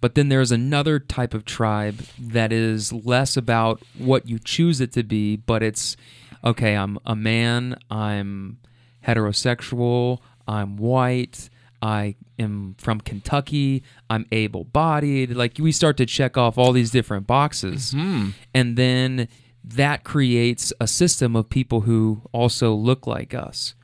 [0.00, 4.92] But then there's another type of tribe that is less about what you choose it
[4.94, 5.96] to be, but it's
[6.42, 8.58] okay, I'm a man, I'm
[9.06, 10.18] heterosexual,
[10.48, 11.50] I'm white,
[11.82, 15.34] I am from Kentucky, I'm able bodied.
[15.34, 17.94] Like we start to check off all these different boxes.
[17.94, 19.28] And then
[19.62, 23.74] that creates a system of people who also look like us.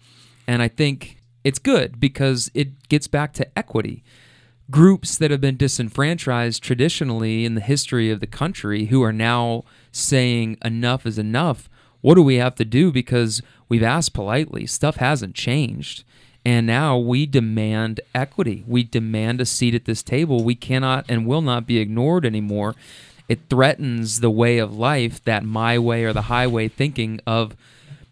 [0.46, 4.02] And I think it's good because it gets back to equity.
[4.70, 9.62] Groups that have been disenfranchised traditionally in the history of the country who are now
[9.92, 11.68] saying enough is enough.
[12.00, 12.90] What do we have to do?
[12.90, 16.04] Because we've asked politely, stuff hasn't changed.
[16.44, 18.62] And now we demand equity.
[18.68, 20.44] We demand a seat at this table.
[20.44, 22.76] We cannot and will not be ignored anymore.
[23.28, 27.56] It threatens the way of life, that my way or the highway thinking of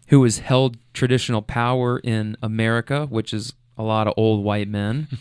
[0.09, 5.09] who has held traditional power in America, which is a lot of old white men.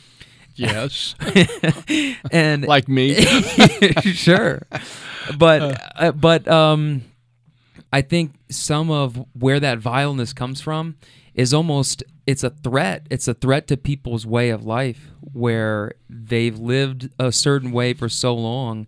[0.56, 1.15] Yes.
[2.32, 3.23] and like me.
[4.01, 4.62] sure,
[5.38, 7.01] but uh, but um,
[7.91, 10.95] I think some of where that vileness comes from
[11.34, 13.08] is almost it's a threat.
[13.10, 18.08] It's a threat to people's way of life where they've lived a certain way for
[18.08, 18.88] so long,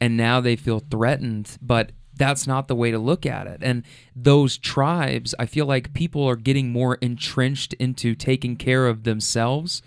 [0.00, 1.56] and now they feel threatened.
[1.60, 3.60] But that's not the way to look at it.
[3.62, 3.82] And
[4.14, 9.82] those tribes, I feel like people are getting more entrenched into taking care of themselves,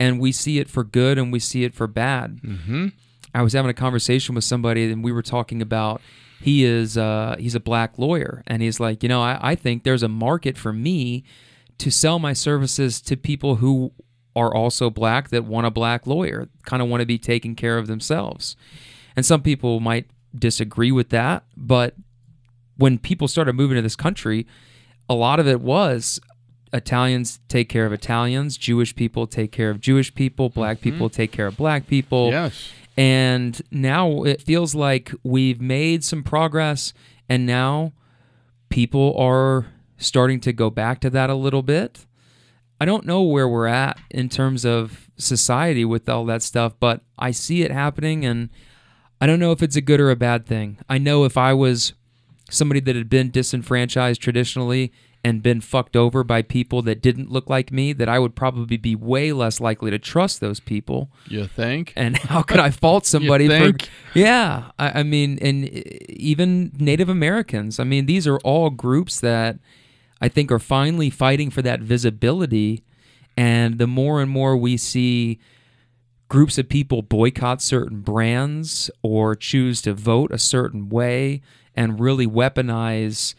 [0.00, 2.40] and we see it for good and we see it for bad.
[3.34, 6.00] I was having a conversation with somebody and we were talking about
[6.40, 9.84] he is uh, he's a black lawyer and he's like, you know, I, I think
[9.84, 11.24] there's a market for me
[11.78, 13.92] to sell my services to people who
[14.34, 17.78] are also black that want a black lawyer, kind of want to be taken care
[17.78, 18.56] of themselves.
[19.16, 21.94] And some people might disagree with that, but
[22.76, 24.46] when people started moving to this country,
[25.08, 26.20] a lot of it was
[26.72, 30.90] Italians take care of Italians, Jewish people take care of Jewish people, black mm-hmm.
[30.90, 32.30] people take care of black people.
[32.30, 32.70] yes.
[32.98, 36.94] And now it feels like we've made some progress,
[37.28, 37.92] and now
[38.70, 39.66] people are
[39.98, 42.06] starting to go back to that a little bit.
[42.80, 47.02] I don't know where we're at in terms of society with all that stuff, but
[47.18, 48.48] I see it happening, and
[49.20, 50.78] I don't know if it's a good or a bad thing.
[50.88, 51.92] I know if I was
[52.50, 54.92] somebody that had been disenfranchised traditionally
[55.24, 58.76] and been fucked over by people that didn't look like me, that I would probably
[58.76, 61.92] be way less likely to trust those people You think?
[61.96, 63.58] and how could I fault somebody for?
[63.58, 63.88] think?
[64.14, 65.66] Yeah, I, I mean, and
[66.10, 67.80] even Native Americans.
[67.80, 69.58] I mean, these are all groups that
[70.20, 72.84] I think are finally fighting for that visibility.
[73.36, 75.40] And the more and more we see
[76.28, 81.40] groups of people boycott certain brands or choose to vote a certain way
[81.74, 83.34] and really weaponize,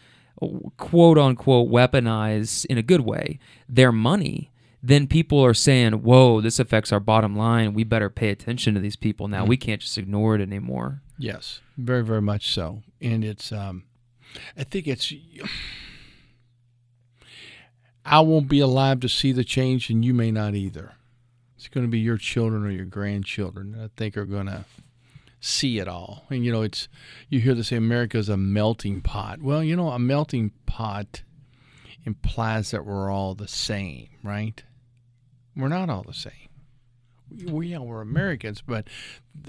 [0.77, 6.59] quote unquote, weaponize in a good way their money, then people are saying, whoa, this
[6.59, 7.73] affects our bottom line.
[7.73, 9.43] We better pay attention to these people now.
[9.43, 11.01] We can't just ignore it anymore.
[11.17, 12.83] Yes, very, very much so.
[13.01, 13.83] And it's, um,
[14.55, 15.11] I think it's,
[18.05, 20.93] I won't be alive to see the change, and you may not either.
[21.57, 24.65] It's going to be your children or your grandchildren that I think are going to
[25.39, 26.25] see it all.
[26.29, 26.87] And you know, it's
[27.29, 29.41] you hear they say America is a melting pot.
[29.41, 31.23] Well, you know, a melting pot
[32.05, 34.63] implies that we're all the same, right?
[35.55, 36.31] We're not all the same.
[37.45, 38.87] We yeah, we're Americans, but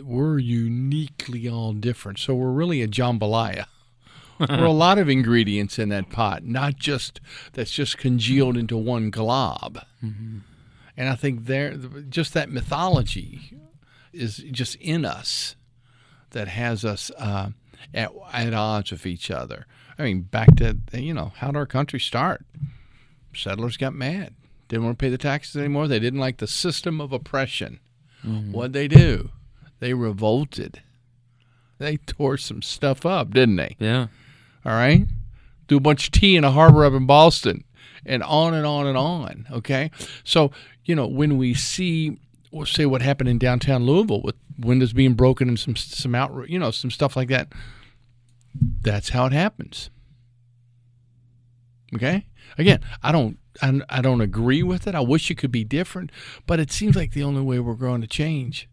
[0.02, 2.18] we're uniquely all different.
[2.18, 3.66] So we're really a jambalaya.
[4.40, 7.20] we're a lot of ingredients in that pot, not just
[7.52, 9.84] that's just congealed into one glob.
[10.02, 10.38] Mm-hmm.
[10.98, 11.76] And I think there,
[12.08, 13.52] just that mythology
[14.12, 15.54] is just in us
[16.30, 17.50] that has us uh,
[17.94, 19.66] at, at odds with each other.
[19.96, 22.44] I mean, back to, you know, how did our country start?
[23.32, 24.34] Settlers got mad.
[24.66, 25.86] Didn't want to pay the taxes anymore.
[25.86, 27.78] They didn't like the system of oppression.
[28.50, 29.30] What'd they do?
[29.78, 30.82] They revolted.
[31.78, 33.76] They tore some stuff up, didn't they?
[33.78, 34.08] Yeah.
[34.66, 35.06] All right.
[35.68, 37.62] Do a bunch of tea in a harbor up in Boston
[38.04, 39.46] and on and on and on.
[39.50, 39.90] Okay.
[40.24, 40.50] So,
[40.84, 42.18] you know, when we see,
[42.64, 46.58] say what happened in downtown Louisville with windows being broken and some, some out, you
[46.58, 47.52] know, some stuff like that,
[48.82, 49.90] that's how it happens.
[51.94, 52.26] Okay.
[52.56, 54.94] Again, I don't, I, I don't agree with it.
[54.94, 56.10] I wish it could be different,
[56.46, 58.68] but it seems like the only way we're going to change.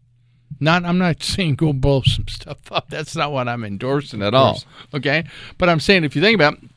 [0.60, 2.88] Not, I'm not saying go blow some stuff up.
[2.88, 4.62] That's not what I'm endorsing at all.
[4.94, 5.24] Okay,
[5.58, 6.70] but I'm saying if you think about it,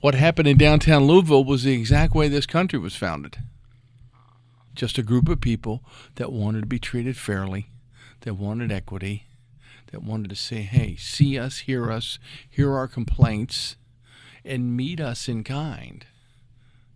[0.00, 3.38] what happened in downtown Louisville was the exact way this country was founded.
[4.74, 5.82] Just a group of people
[6.16, 7.70] that wanted to be treated fairly,
[8.20, 9.26] that wanted equity,
[9.90, 12.18] that wanted to say, "Hey, see us, hear us,
[12.48, 13.76] hear our complaints,
[14.44, 16.04] and meet us in kind,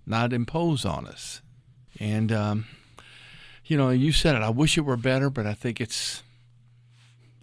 [0.04, 1.40] not impose on us."
[1.98, 2.66] And um,
[3.64, 4.42] you know, you said it.
[4.42, 6.22] I wish it were better, but I think it's.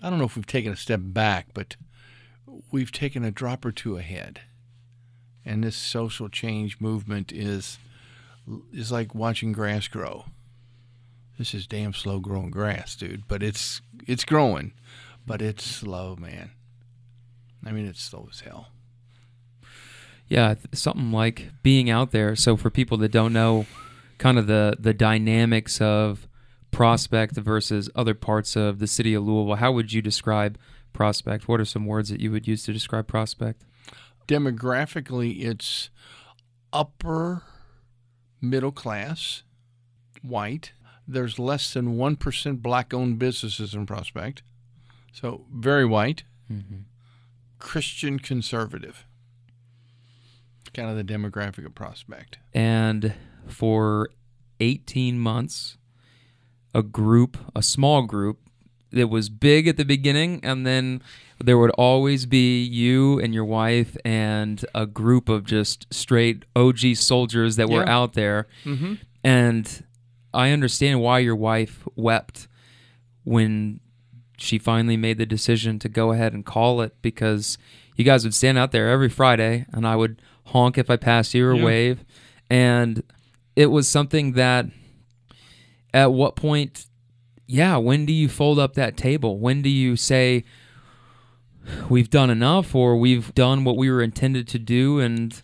[0.04, 1.76] I don't know if we've taken a step back, but
[2.72, 4.42] we've taken a drop or two ahead.
[5.48, 7.80] And this social change movement is
[8.74, 10.26] is like watching grass grow.
[11.38, 13.28] This is damn slow growing grass, dude.
[13.28, 14.74] But it's it's growing,
[15.26, 16.52] but it's slow, man.
[17.66, 18.68] I mean, it's slow as hell.
[20.28, 22.36] Yeah, something like being out there.
[22.36, 23.66] So for people that don't know,
[24.18, 26.28] kind of the the dynamics of
[26.72, 30.60] Prospect versus other parts of the city of Louisville, how would you describe
[30.92, 31.48] Prospect?
[31.48, 33.64] What are some words that you would use to describe Prospect?
[34.28, 35.90] Demographically, it's
[36.74, 37.44] upper
[38.42, 39.44] middle class,
[40.22, 40.74] white.
[41.08, 44.44] There's less than 1% black owned businesses in Prospect.
[45.14, 46.24] So, very white.
[46.52, 46.82] Mm-hmm.
[47.60, 49.06] Christian conservative.
[50.74, 52.40] Kind of the demographic of Prospect.
[52.54, 53.14] And
[53.48, 54.10] for
[54.60, 55.78] 18 months,
[56.74, 58.40] a group, a small group
[58.92, 61.02] that was big at the beginning, and then
[61.44, 66.96] there would always be you and your wife and a group of just straight OG
[66.96, 67.94] soldiers that were Yeah.
[67.96, 68.48] out there.
[68.66, 68.94] Mm-hmm.
[69.24, 69.84] And
[70.34, 72.48] I understand why your wife wept
[73.24, 73.80] when
[74.38, 77.58] she finally made the decision to go ahead and call it because
[77.96, 81.34] you guys would stand out there every Friday and I would honk if I passed
[81.34, 81.64] you or Yeah.
[81.64, 82.06] wave.
[82.50, 83.04] And
[83.56, 84.68] it was something that
[85.94, 86.86] at what point,
[87.48, 89.40] yeah, when do you fold up that table?
[89.40, 90.44] When do you say,
[91.90, 95.00] we've done enough or we've done what we were intended to do?
[95.00, 95.42] And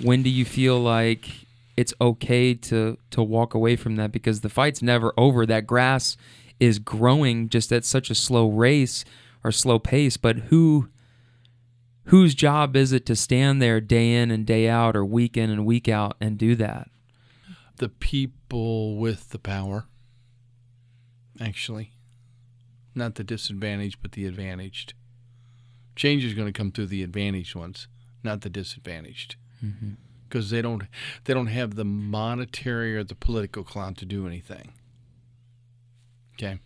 [0.00, 1.28] when do you feel like
[1.76, 6.16] it's okay to to walk away from that because the fight's never over that grass
[6.58, 9.04] is growing just at such a slow race
[9.42, 10.90] or slow pace but who
[12.04, 15.48] whose job is it to stand there day in and day out or week in
[15.48, 16.90] and week out and do that
[17.78, 19.86] The people with the power,
[21.40, 21.92] actually.
[22.94, 24.94] Not the disadvantaged, but the advantaged.
[25.96, 27.88] Change is going to come through the advantaged ones,
[28.22, 29.36] not the disadvantaged.
[30.28, 30.84] Because they don't,
[31.24, 34.72] they don't have the monetary or the political clout to do anything.
[36.34, 36.58] Okay,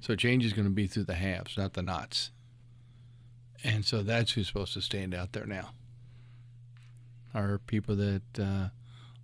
[0.00, 2.30] so change is going to be through the haves, not the nots.
[3.64, 5.70] And so that's who's supposed to stand out there now.
[7.34, 8.68] Are people that uh,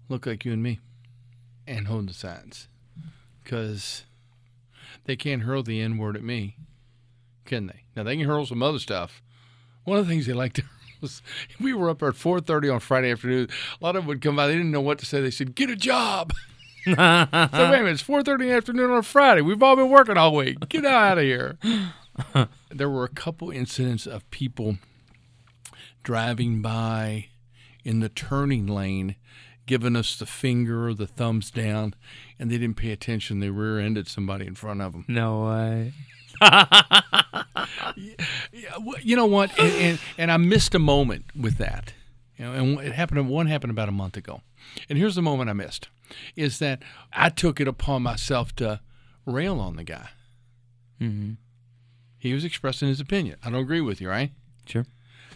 [0.08, 0.80] look like you and me
[1.66, 2.68] and hold the signs.
[3.42, 4.04] Because
[5.04, 6.56] they can't hurl the N word at me,
[7.44, 7.84] can they?
[7.96, 9.22] Now, they can hurl some other stuff.
[9.84, 10.70] One of the things they like to hurl
[11.00, 11.22] was
[11.60, 13.48] we were up there at 4.30 on Friday afternoon.
[13.80, 14.46] A lot of them would come by.
[14.46, 15.20] They didn't know what to say.
[15.20, 16.32] They said, get a job.
[16.84, 19.40] so wait a minute, it's 4.30 in the afternoon on Friday.
[19.40, 20.68] We've all been working all week.
[20.68, 21.58] Get out of here.
[22.70, 24.76] there were a couple incidents of people
[26.02, 27.28] driving by
[27.84, 29.16] in the turning lane
[29.66, 31.94] giving us the finger or the thumbs down
[32.38, 35.92] and they didn't pay attention they rear-ended somebody in front of them no way
[39.02, 41.92] you know what and, and, and i missed a moment with that
[42.36, 44.40] you know and it happened one happened about a month ago
[44.88, 45.88] And here's the moment I missed
[46.36, 46.82] is that
[47.12, 48.80] I took it upon myself to
[49.26, 50.08] rail on the guy.
[51.00, 51.32] Mm-hmm.
[52.18, 53.36] He was expressing his opinion.
[53.44, 54.32] I don't agree with you, right?
[54.66, 54.86] Sure.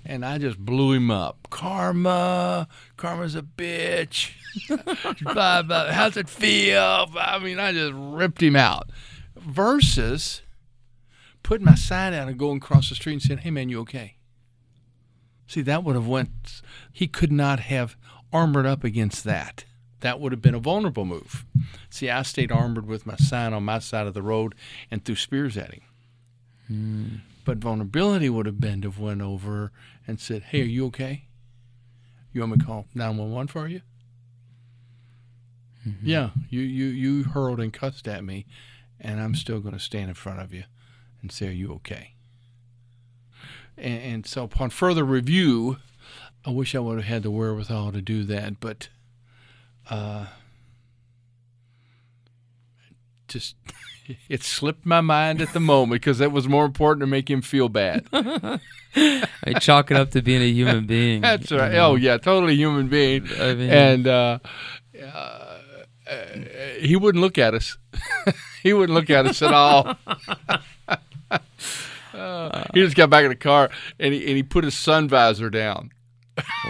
[0.09, 1.49] And I just blew him up.
[1.51, 4.33] Karma, karma's a bitch.
[5.23, 5.93] blah, blah.
[5.93, 7.11] How's it feel?
[7.15, 8.91] I mean, I just ripped him out.
[9.37, 10.41] Versus
[11.43, 14.17] putting my sign out and going across the street and saying, "Hey, man, you okay?"
[15.47, 16.63] See, that would have went.
[16.91, 17.97] He could not have
[18.33, 19.65] armored up against that.
[20.01, 21.45] That would have been a vulnerable move.
[21.91, 24.55] See, I stayed armored with my sign on my side of the road
[24.91, 25.83] and threw spears at him.
[27.49, 29.73] But vulnerability would have been to have went over
[30.07, 31.25] and said, "Hey, are you okay?
[32.31, 33.81] You want me to call nine one one for you?"
[36.03, 38.45] Yeah, you you you hurled and cussed at me,
[39.01, 40.65] and I'm still going to stand in front of you
[41.23, 42.17] and say, "Are you okay?"
[43.79, 45.79] And, and so, upon further review,
[46.45, 48.91] I wish I would have had the wherewithal to do that, but
[49.89, 50.27] uh,
[53.29, 53.57] just
[54.29, 57.43] it slipped my mind at the moment because it was more important to make him
[57.43, 58.07] feel bad.
[58.13, 61.21] I chalk it up to being a human being.
[61.21, 61.73] That's you right.
[61.73, 61.91] know?
[61.91, 63.29] Oh yeah, totally human being.
[63.39, 64.39] I mean- and uh,
[65.01, 65.59] uh,
[66.81, 67.77] he wouldn't look at us.
[68.63, 69.97] he wouldn't look at us at all.
[72.15, 73.71] Uh, he just got back in the car
[74.01, 75.93] and he, and he put his sun visor down.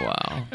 [0.01, 0.45] Wow.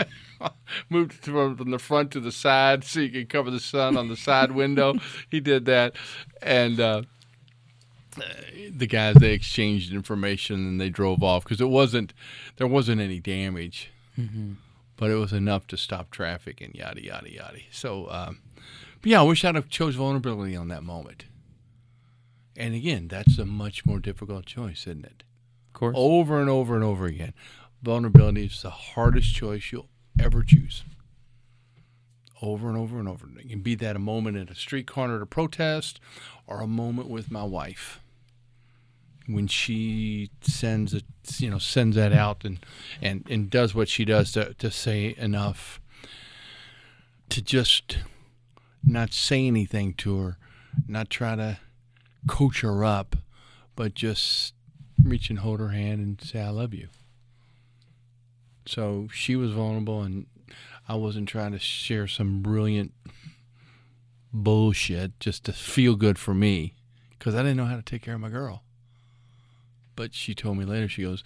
[0.91, 4.09] moved from, from the front to the side so you could cover the sun on
[4.09, 4.95] the side window.
[5.31, 5.95] He did that,
[6.43, 7.03] and uh,
[8.71, 12.13] the guys they exchanged information and they drove off because it wasn't
[12.57, 13.91] there wasn't any damage,
[14.97, 17.59] but it was enough to stop traffic and yada yada yada.
[17.71, 18.41] So, um,
[19.01, 21.25] but yeah, I wish I'd have chose vulnerability on that moment.
[22.57, 25.25] And again, that's a much more difficult choice, isn't it?
[25.69, 25.95] Of course.
[25.99, 27.35] over and over and over again.
[27.83, 29.89] Vulnerability is the hardest choice you'll
[30.19, 30.85] ever choose.
[32.43, 33.27] Over and over and over.
[33.39, 36.01] It can be that a moment at a street corner to protest
[36.47, 38.01] or a moment with my wife
[39.27, 41.05] when she sends it
[41.39, 42.59] you know sends that out and
[43.01, 45.81] and, and does what she does to, to say enough
[47.31, 47.97] to just
[48.85, 50.37] not say anything to her
[50.87, 51.57] not try to
[52.27, 53.17] coach her up
[53.77, 54.53] but just
[55.03, 56.89] reach and hold her hand and say I love you.
[58.67, 60.27] So she was vulnerable, and
[60.89, 62.93] I wasn't trying to share some brilliant
[64.33, 66.75] bullshit just to feel good for me
[67.19, 68.63] because I didn't know how to take care of my girl.
[69.97, 71.23] But she told me later, she goes,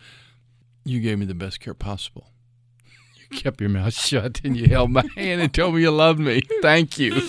[0.85, 2.31] You gave me the best care possible.
[3.17, 6.21] You kept your mouth shut and you held my hand and told me you loved
[6.21, 6.43] me.
[6.63, 7.21] Thank you.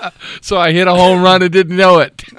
[0.42, 2.22] so I hit a home run and didn't know it.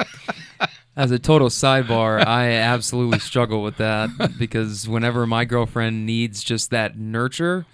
[0.99, 6.71] As a total sidebar, I absolutely struggle with that because whenever my girlfriend needs just
[6.71, 7.65] that nurture,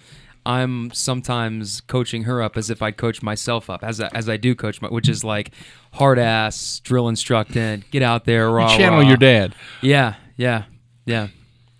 [0.44, 4.36] I'm sometimes coaching her up as if I'd coach myself up, as I, as I
[4.36, 5.50] do coach my, which is like
[5.94, 8.68] hard ass drill instructing, get out there, raw.
[8.76, 9.08] Channel raw.
[9.08, 9.56] your dad.
[9.82, 10.66] Yeah, yeah,
[11.04, 11.26] yeah.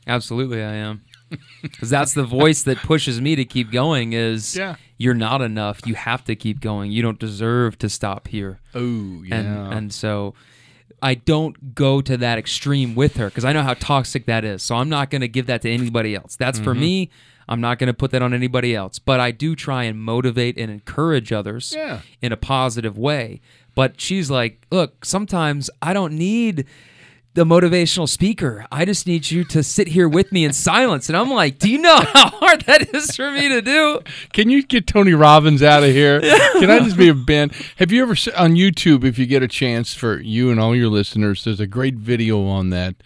[0.05, 1.03] Absolutely, I am.
[1.63, 4.15] Because that's the voice that pushes me to keep going.
[4.15, 4.75] Is Yeah.
[4.99, 5.81] you're not enough.
[5.87, 6.91] You have to keep going.
[6.91, 9.35] You don't deserve to stop here Oh, yeah.
[9.37, 10.35] and and so
[11.03, 14.63] I don't go to that extreme with her because I know how toxic that is.
[14.63, 16.37] So I'm not going to give that to anybody else.
[16.37, 16.81] That's for mm-hmm.
[16.81, 17.11] me.
[17.49, 18.99] I'm not going to put that on anybody else.
[18.99, 22.01] But I do try and motivate and encourage others Yeah.
[22.21, 23.41] in a positive way.
[23.75, 26.67] But she's like, look, sometimes I don't need
[27.37, 28.67] the motivational speaker.
[28.73, 31.11] I just need you to sit here with me in silence.
[31.11, 34.01] And I'm like, do you know how hard that is for me to do?
[34.33, 36.21] Can you get Tony Robbins out of here?
[36.21, 37.51] Can I just be a Ben?
[37.77, 40.89] Have you ever on YouTube, if you get a chance for you and all your
[40.89, 42.97] listeners, there's a great video on that.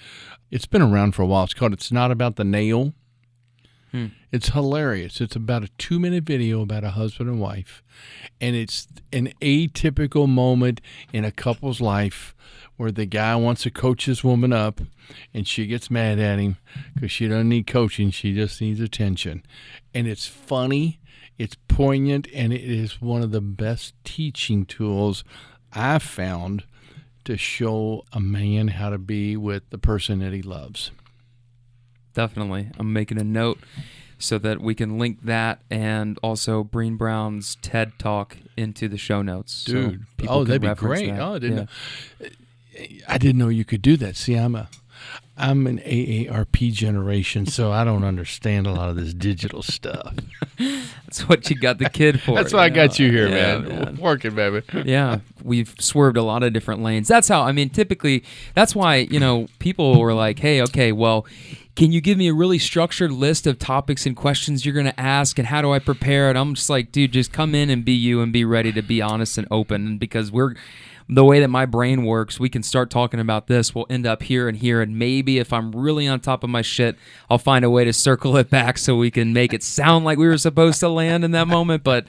[0.53, 1.45] It's been around for a while.
[1.45, 2.95] It's called "It's Not About the Nail."
[3.91, 4.07] Hmm.
[4.31, 5.21] It's hilarious.
[5.21, 7.83] It's about a two minute video about a husband and wife,
[8.41, 10.81] and it's an atypical moment
[11.13, 12.35] in a couple's life
[12.81, 14.81] where the guy wants to coach his woman up,
[15.35, 16.57] and she gets mad at him
[16.95, 19.43] because she doesn't need coaching; she just needs attention.
[19.93, 20.99] And it's funny,
[21.37, 25.25] it's poignant, and it is one of the best teaching tools
[25.75, 26.65] I've found
[27.25, 30.91] to show a man how to be with the person that he loves.
[32.15, 32.71] Definitely.
[32.79, 33.59] I'm making a note
[34.19, 39.21] so that we can link that and also Brené Brown's TED Talk into the show
[39.21, 39.65] notes.
[39.65, 41.11] Dude, people oh, that'd be great.
[41.11, 41.21] that.
[41.21, 41.69] Oh, I didn't
[42.21, 42.29] Yeah.
[42.81, 42.87] Know.
[43.09, 44.17] I didn't know you could do that.
[44.17, 44.69] See, I'm a,
[45.37, 50.15] I'm an AARP generation, so I don't understand a lot of this digital stuff.
[50.59, 52.35] That's what you got the kid for.
[52.37, 53.97] That's why I got you here, Yeah, man.
[53.97, 54.63] Working, baby.
[54.85, 57.09] yeah, we've swerved a lot of different lanes.
[57.09, 57.71] That's how I mean.
[57.71, 58.23] Typically,
[58.55, 61.27] that's why you know people were like, "Hey, okay, well,
[61.75, 65.01] can you give me a really structured list of topics and questions you're going to
[65.01, 67.85] ask, and how do I prepare?" And I'm just like, "Dude, just come in and
[67.85, 70.55] be you, and be ready to be honest and open." Because we're
[71.13, 73.75] the way that my brain works, we can start talking about this.
[73.75, 76.63] We'll end up here and here, and maybe if I'm really on top of my
[76.63, 76.97] shit,
[77.29, 80.19] I'll find a way to circle it back so we can make it sound like
[80.19, 82.07] we were supposed to land in that moment, but.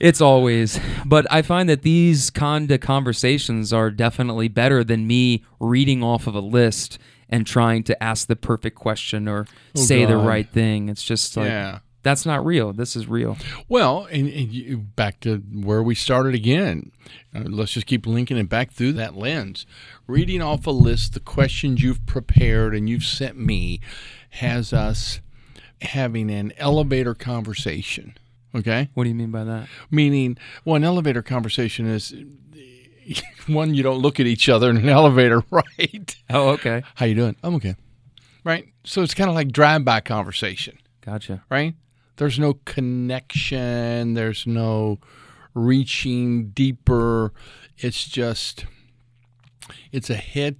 [0.00, 6.02] It's always, but I find that these conda conversations are definitely better than me reading
[6.02, 6.98] off of a list
[7.30, 9.46] and trying to ask the perfect question or
[9.76, 10.88] oh, say the right thing.
[10.88, 11.78] It's just like Yeah.
[12.02, 12.72] that's not real.
[12.72, 13.38] This is real.
[13.68, 16.90] Well, and, and you, back to where we started again.
[17.34, 19.66] Uh, let's just keep linking it back through that lens.
[20.06, 23.80] Reading off a list, the questions you've prepared and you've sent me
[24.30, 25.20] has us
[25.82, 28.16] having an elevator conversation.
[28.54, 28.88] Okay?
[28.94, 29.68] What do you mean by that?
[29.90, 32.14] Meaning, well, an elevator conversation is
[33.46, 36.16] one, you don't look at each other in an elevator, right?
[36.30, 36.82] Oh, okay.
[36.94, 37.36] How you doing?
[37.42, 37.74] I'm okay.
[38.44, 38.68] Right?
[38.84, 41.42] So it's kind of like drive-by conversation Gotcha.
[41.50, 41.74] right?
[42.16, 45.00] There's no connection, there's no
[45.54, 47.32] reaching deeper.
[47.78, 48.66] It's just
[49.92, 50.56] it's a head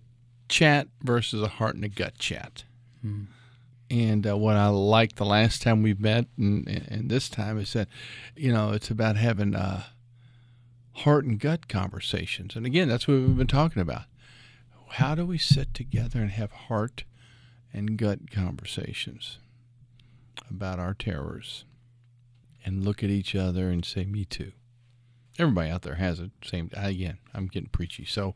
[0.48, 2.64] chat versus a heart and a gut chat.
[3.90, 7.72] And uh, what I liked the last time we met and, and this time is
[7.74, 7.88] that,
[8.34, 9.82] you know, it's about having uh,
[10.92, 12.56] heart and gut conversations.
[12.56, 14.04] And again, that's what we've been talking about.
[14.92, 17.04] How do we sit together and have heart
[17.72, 19.38] and gut conversations?
[20.50, 21.64] about our terrors
[22.64, 24.52] and look at each other and say, Me too.
[25.38, 26.30] Everybody out there has it.
[26.44, 28.04] Same again, I'm getting preachy.
[28.04, 28.34] So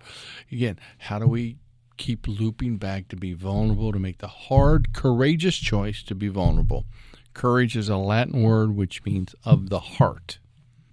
[0.51, 1.59] again, how do we
[1.97, 6.87] keep looping back to be vulnerable, to make the hard, courageous choice to be vulnerable?
[7.35, 10.39] Courage is a Latin word which means of the heart,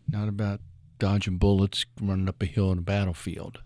[0.08, 0.62] not about
[0.99, 3.62] dodging bullets, running up a hill in a battlefield.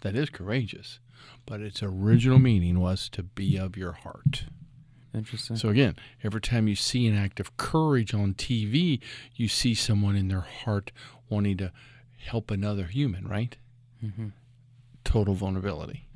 [0.00, 1.00] That is courageous,
[1.46, 4.44] but its original meaning was to be of your heart.
[5.14, 5.56] Interesting.
[5.56, 9.00] So again, every time you see an act of courage on TV,
[9.34, 10.90] you see someone in their heart
[11.28, 11.72] wanting to
[12.16, 13.56] help another human, right?
[14.02, 14.28] Mm-hmm.
[15.04, 16.08] Total vulnerability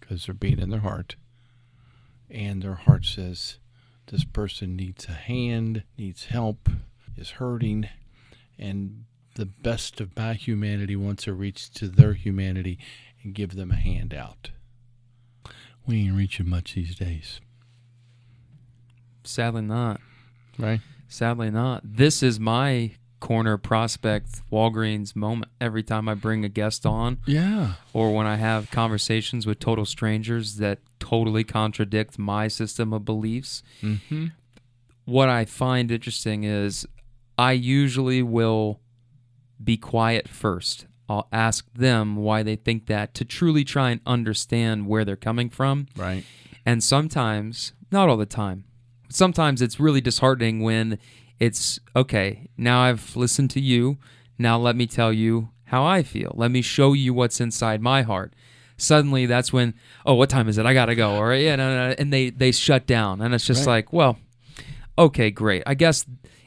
[0.00, 1.16] because they're being in their heart,
[2.30, 3.58] and their heart says,
[4.08, 6.68] "This person needs a hand, needs help,
[7.16, 7.88] is hurting,
[8.58, 12.78] and the best of my humanity wants to reach to their humanity
[13.22, 14.50] and give them a hand out."
[15.86, 17.40] We ain't reaching much these days,
[19.24, 20.00] Sadly not.
[20.58, 20.80] right?
[21.08, 21.82] Sadly not.
[21.84, 27.74] This is my corner prospect Walgreens moment every time I bring a guest on Yeah.
[27.92, 33.62] or when I have conversations with total strangers that totally contradict my system of beliefs.
[33.80, 34.26] Mm-hmm.
[35.04, 36.86] What I find interesting is
[37.38, 38.80] I usually will
[39.62, 40.86] be quiet first.
[41.08, 45.48] I'll ask them why they think that to truly try and understand where they're coming
[45.50, 45.86] from.
[45.96, 46.24] Right.
[46.64, 48.64] And sometimes, not all the time,
[49.14, 50.98] sometimes it's really disheartening when
[51.38, 53.98] it's okay, now I've listened to you.
[54.38, 56.32] Now let me tell you how I feel.
[56.36, 58.34] Let me show you what's inside my heart.
[58.76, 60.66] Suddenly that's when, oh, what time is it?
[60.66, 61.16] I gotta go.
[61.16, 63.20] Or yeah, no, no, and they they shut down.
[63.20, 63.74] And it's just Right.
[63.74, 64.18] like, well,
[64.98, 65.62] okay, great.
[65.66, 66.06] I guess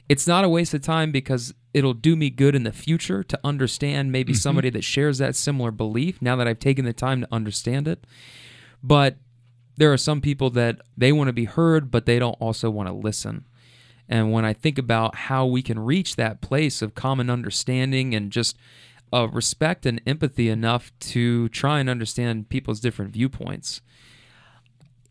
[0.10, 3.40] it's not a waste of time because it'll do me good in the future to
[3.44, 4.38] understand maybe mm-hmm.
[4.38, 8.06] somebody that shares that similar belief now that I've taken the time to understand it.
[8.82, 9.18] But
[9.78, 12.88] there are some people that they want to be heard, but they don't also want
[12.88, 13.46] to listen.
[14.08, 18.32] And when I think about how we can reach that place of common understanding and
[18.32, 18.58] just
[19.12, 23.82] uh, respect and empathy enough to try and understand people's different viewpoints,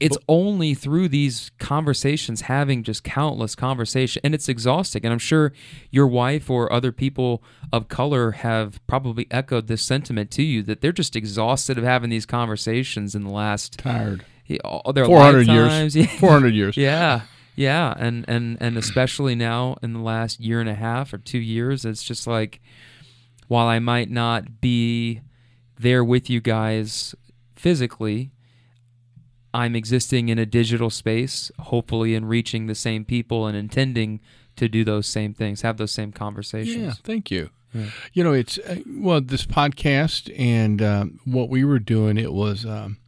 [0.01, 5.05] it's only through these conversations, having just countless conversation, and it's exhausting.
[5.05, 5.53] And I'm sure
[5.91, 7.43] your wife or other people
[7.73, 12.11] of color have probably echoed this sentiment to you that they're just exhausted of having
[12.11, 14.25] these conversations in the last Tired.
[14.47, 15.97] Yeah, all their 400 lifetimes.
[15.97, 16.07] years.
[16.12, 16.18] Yeah.
[16.18, 16.76] 400 years.
[16.76, 17.22] yeah,
[17.57, 21.38] yeah, and and and especially now in the last year and a half or two
[21.38, 22.61] years, it's just like
[23.49, 25.20] while I might not be
[25.78, 27.14] there with you guys
[27.55, 28.32] physically,
[29.53, 34.20] I'm existing in a digital space, hopefully, and reaching the same people and intending
[34.57, 36.76] to do those same things, have those same conversations.
[36.76, 37.51] Yeah, thank you.
[38.12, 42.16] You know, it's uh, well, this podcast and um, what we were doing.
[42.16, 42.99] It was um,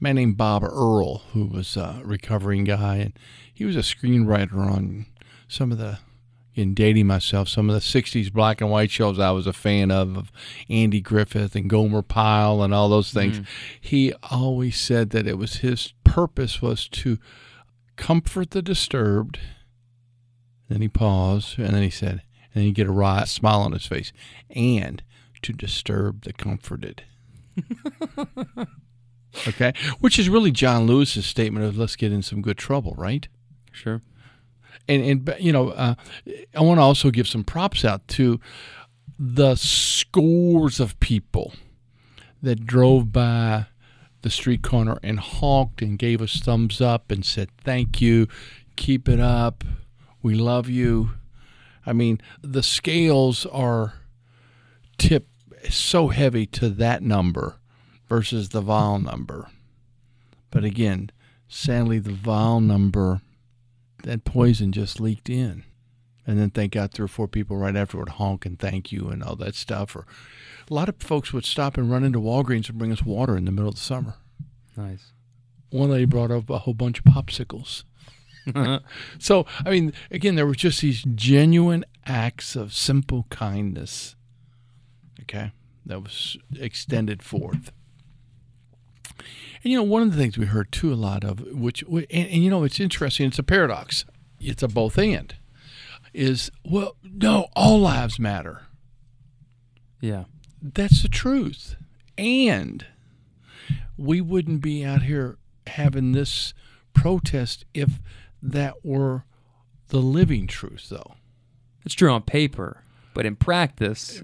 [0.00, 3.12] man named Bob Earl, who was a recovering guy, and
[3.52, 5.06] he was a screenwriter on
[5.48, 5.98] some of the.
[6.56, 9.90] In dating myself, some of the '60s black and white shows I was a fan
[9.90, 10.30] of, of
[10.70, 13.40] Andy Griffith and Gomer Pyle and all those things.
[13.40, 13.50] Mm-hmm.
[13.80, 17.18] He always said that it was his purpose was to
[17.96, 19.40] comfort the disturbed.
[20.68, 22.22] Then he paused, and then he said,
[22.54, 24.12] and then you get a wry smile on his face,
[24.48, 25.02] and
[25.42, 27.02] to disturb the comforted.
[29.48, 33.26] okay, which is really John Lewis's statement of "Let's get in some good trouble," right?
[33.72, 34.02] Sure.
[34.88, 35.94] and and but, you know uh,
[36.54, 38.40] I want to also give some props out to
[39.18, 41.54] the scores of people
[42.42, 43.66] that drove by
[44.22, 48.26] the street corner and honked and gave us thumbs up and said thank you,
[48.76, 49.64] keep it up,
[50.22, 51.10] we love you.
[51.86, 53.94] I mean the scales are
[54.98, 55.30] tipped
[55.70, 57.56] so heavy to that number
[58.08, 59.48] versus the vile number.
[60.50, 61.10] But again,
[61.48, 63.20] sadly the vile number
[64.02, 65.64] that poison just leaked in.
[66.26, 69.22] And then thank God three or four people right afterward honk and thank you and
[69.22, 69.94] all that stuff.
[69.94, 70.06] Or
[70.70, 73.44] a lot of folks would stop and run into Walgreens and bring us water in
[73.44, 74.14] the middle of the summer.
[74.76, 75.12] Nice.
[75.70, 77.84] One lady brought up a whole bunch of popsicles.
[79.18, 84.16] so, I mean, again, there were just these genuine acts of simple kindness,
[85.22, 85.52] okay,
[85.86, 87.72] that was extended forth.
[89.18, 92.06] And you know, one of the things we heard too a lot of, which and,
[92.10, 93.26] and you know, it's interesting.
[93.26, 94.04] It's a paradox.
[94.40, 95.34] It's a both and.
[96.12, 98.62] Is well, no, all lives matter.
[100.00, 100.24] Yeah.
[100.62, 101.76] That's the truth,
[102.16, 102.86] and
[103.96, 106.54] we wouldn't be out here having this
[106.94, 108.00] protest if
[108.42, 109.24] that were
[109.88, 111.14] the living truth, though.
[111.84, 112.82] It's true on paper,
[113.14, 114.22] but in practice,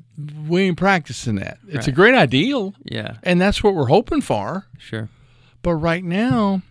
[0.49, 1.59] We ain't practicing that.
[1.69, 4.67] It's a great ideal, yeah, and that's what we're hoping for.
[4.79, 5.09] sure.
[5.63, 6.63] But right now,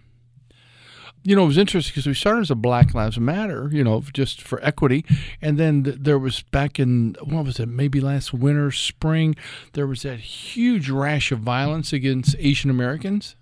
[1.23, 4.03] you know, it was interesting because we started as a Black Lives Matter, you know,
[4.13, 5.05] just for equity,
[5.41, 9.35] and then th- there was back in what was it, maybe last winter, spring,
[9.73, 13.35] there was that huge rash of violence against Asian Americans.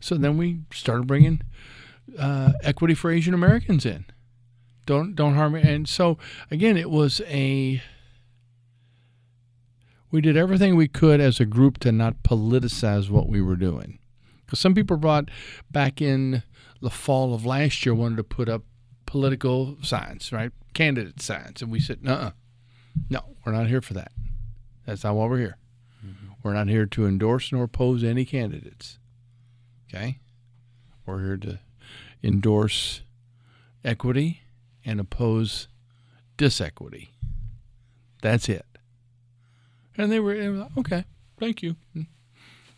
[0.00, 1.40] So then we started bringing
[2.18, 4.04] uh, equity for Asian Americans in.
[4.86, 5.62] Don't don't harm me.
[5.62, 6.18] And so
[6.50, 7.82] again, it was a.
[10.10, 13.98] We did everything we could as a group to not politicize what we were doing.
[14.44, 15.28] Because some people brought
[15.70, 16.44] back in
[16.80, 18.62] the fall of last year wanted to put up
[19.06, 20.52] political signs, right?
[20.74, 21.62] Candidate signs.
[21.62, 22.32] And we said, no,
[23.08, 24.12] no, we're not here for that.
[24.86, 25.56] That's not why we're here.
[26.04, 26.32] Mm-hmm.
[26.42, 28.98] We're not here to endorse nor oppose any candidates.
[29.88, 30.18] Okay?
[31.06, 31.58] We're here to
[32.22, 33.02] endorse
[33.84, 34.42] equity
[34.84, 35.68] and oppose
[36.36, 37.08] disequity.
[38.22, 38.66] That's it.
[39.96, 41.04] And they were, they were like, okay,
[41.38, 41.76] thank you.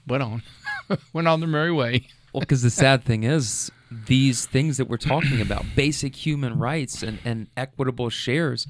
[0.06, 0.42] Went on.
[1.12, 2.06] Went on their merry way.
[2.32, 7.02] Well, because the sad thing is, these things that we're talking about, basic human rights
[7.02, 8.66] and, and equitable shares,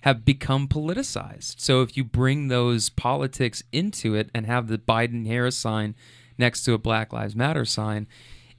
[0.00, 1.60] have become politicized.
[1.60, 5.94] So if you bring those politics into it and have the Biden Harris sign
[6.36, 8.06] next to a Black Lives Matter sign,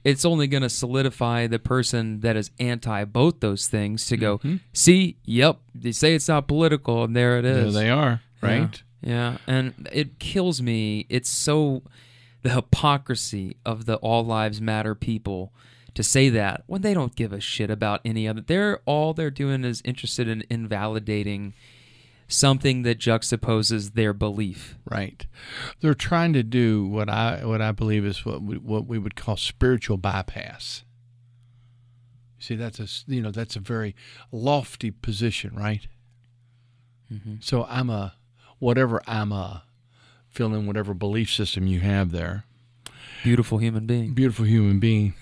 [0.06, 4.38] it's only going to solidify the person that is anti both those things to go,
[4.38, 4.58] mm-hmm.
[4.72, 7.74] see, yep, they say it's not political, and there it is.
[7.74, 8.48] There they are, Yeah.
[8.48, 8.82] right?
[9.02, 11.06] Yeah, and it kills me.
[11.08, 11.82] It's so
[12.42, 15.52] the hypocrisy of the all lives matter people
[15.94, 18.42] to say that when they don't give a shit about any other.
[18.42, 21.52] They're all they're doing is interested in invalidating
[22.28, 24.76] something that juxtaposes their belief.
[24.90, 25.26] Right.
[25.80, 29.16] They're trying to do what I what I believe is what we, what we would
[29.16, 30.84] call spiritual bypass.
[32.38, 33.94] See, that's a you know that's a very
[34.30, 35.86] lofty position, right?
[37.12, 37.36] Mm-hmm.
[37.40, 38.14] So I'm a
[38.58, 39.64] whatever I'm a
[40.28, 42.44] fill in whatever belief system you have there.
[43.26, 44.14] Beautiful human being.
[44.14, 45.14] Beautiful human being.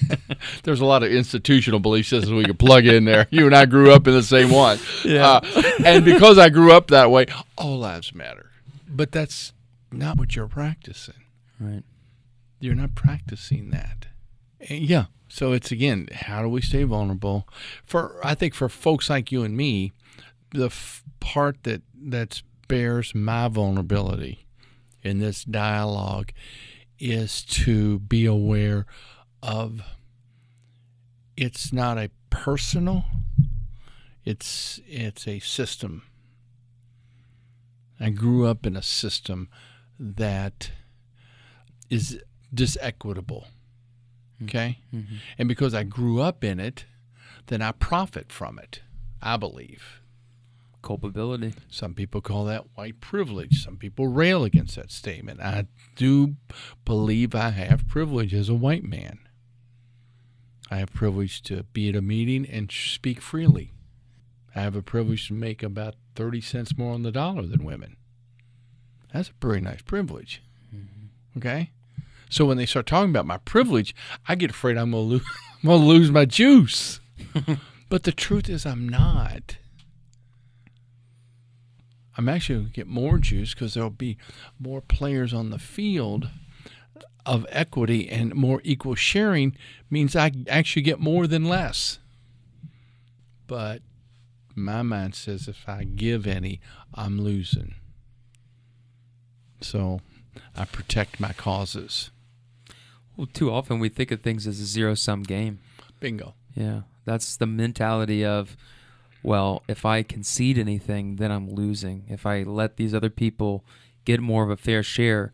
[0.64, 3.26] There's a lot of institutional belief systems we could plug in there.
[3.30, 4.78] You and I grew up in the same one.
[5.02, 5.40] Yeah.
[5.42, 7.24] Uh, and because I grew up that way,
[7.56, 8.50] all lives matter.
[8.86, 9.54] But that's
[9.90, 11.24] not what you're practicing.
[11.58, 11.84] Right.
[12.60, 14.08] You're not practicing that.
[14.68, 15.06] And yeah.
[15.30, 17.48] So it's again, how do we stay vulnerable?
[17.86, 19.92] For I think for folks like you and me,
[20.50, 24.44] the f- part that that bears my vulnerability
[25.02, 26.32] in this dialogue
[26.98, 28.86] is to be aware
[29.42, 29.82] of
[31.36, 33.04] it's not a personal
[34.28, 36.02] it's it's a system.
[37.98, 39.48] I grew up in a system
[39.98, 40.70] that
[41.88, 42.20] is
[42.54, 43.46] disequitable
[44.38, 44.44] hmm.
[44.44, 44.80] okay?
[44.94, 45.16] Mm-hmm.
[45.38, 46.84] And because i grew up in it
[47.46, 48.80] then i profit from it
[49.20, 50.00] i believe
[50.82, 51.54] Culpability.
[51.68, 53.62] some people call that white privilege.
[53.64, 55.40] Some people rail against that statement.
[55.40, 55.66] I
[55.96, 56.36] do
[56.84, 59.18] believe I have privilege as a white man.
[60.70, 63.72] I have privilege to be at a meeting and speak freely.
[64.54, 67.96] I have a privilege to make about 30 cents more on the dollar than women.
[69.12, 70.42] That's a pretty nice privilege.
[70.74, 71.38] Mm-hmm.
[71.38, 71.70] Okay?
[72.30, 73.94] So when they start talking about my privilege,
[74.26, 75.22] I get afraid I'm gonna lose,
[75.62, 77.00] I'm gonna lose my juice.
[77.88, 79.56] but the truth is, I'm not.
[82.18, 84.18] I'm actually going to get more juice because there'll be
[84.58, 86.28] more players on the field
[87.24, 89.56] of equity and more equal sharing
[89.88, 92.00] means I actually get more than less.
[93.46, 93.82] But
[94.56, 96.60] my mind says if I give any,
[96.92, 97.76] I'm losing.
[99.60, 100.00] So
[100.56, 102.10] I protect my causes.
[103.16, 105.60] Well, too often we think of things as a zero sum game.
[106.00, 106.34] Bingo.
[106.54, 108.56] Yeah, that's the mentality of,
[109.22, 112.04] well, if I concede anything, then I'm losing.
[112.08, 113.64] If I let these other people
[114.04, 115.32] get more of a fair share,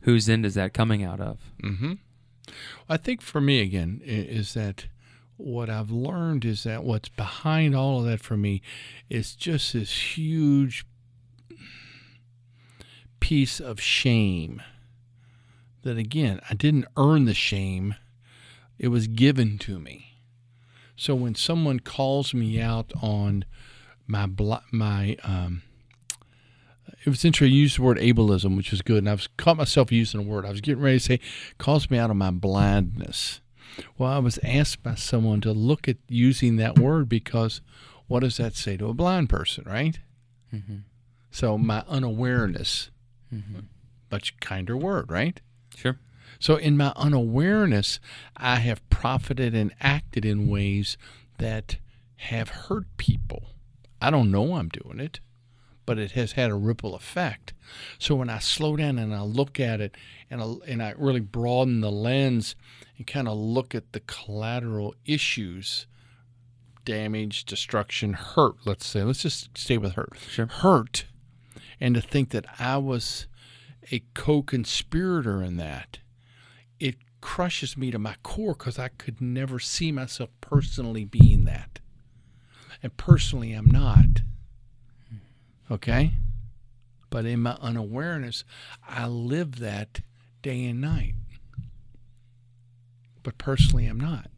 [0.00, 1.38] whose end is that coming out of?
[1.62, 1.94] Mm-hmm.
[2.88, 4.86] I think for me again is that
[5.36, 8.62] what I've learned is that what's behind all of that for me
[9.10, 10.86] is just this huge
[13.20, 14.62] piece of shame.
[15.82, 17.94] That again, I didn't earn the shame;
[18.78, 20.15] it was given to me.
[20.96, 23.44] So when someone calls me out on
[24.06, 24.26] my
[24.72, 25.62] my um,
[27.04, 27.54] it was interesting.
[27.54, 30.44] You used the word ableism, which is good, and I've caught myself using a word.
[30.46, 31.20] I was getting ready to say,
[31.58, 33.40] calls me out of my blindness.
[33.98, 37.60] Well, I was asked by someone to look at using that word because
[38.06, 39.98] what does that say to a blind person, right?
[40.54, 40.76] Mm-hmm.
[41.30, 42.90] So my unawareness,
[43.34, 43.58] Mm-hmm.
[44.10, 45.40] much kinder word, right?
[45.76, 45.98] Sure.
[46.38, 48.00] So in my unawareness,
[48.36, 50.96] I have profited and acted in ways
[51.38, 51.78] that
[52.16, 53.50] have hurt people.
[54.00, 55.20] I don't know I'm doing it,
[55.84, 57.54] but it has had a ripple effect.
[57.98, 59.96] So when I slow down and I look at it
[60.30, 62.56] and I, and I really broaden the lens
[62.98, 65.86] and kind of look at the collateral issues,
[66.84, 70.12] damage, destruction, hurt, let's say, let's just stay with hurt.
[70.28, 70.46] Sure.
[70.46, 71.04] Hurt.
[71.80, 73.26] And to think that I was
[73.92, 75.98] a co conspirator in that
[76.78, 81.80] it crushes me to my core because I could never see myself personally being that.
[82.82, 84.22] And personally, I'm not.
[85.70, 86.12] Okay?
[87.10, 88.44] But in my unawareness,
[88.86, 90.00] I live that
[90.42, 91.14] day and night.
[93.22, 94.30] But personally, I'm not.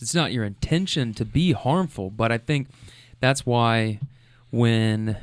[0.00, 2.68] It's not your intention to be harmful, but I think
[3.20, 4.00] that's why
[4.50, 5.16] when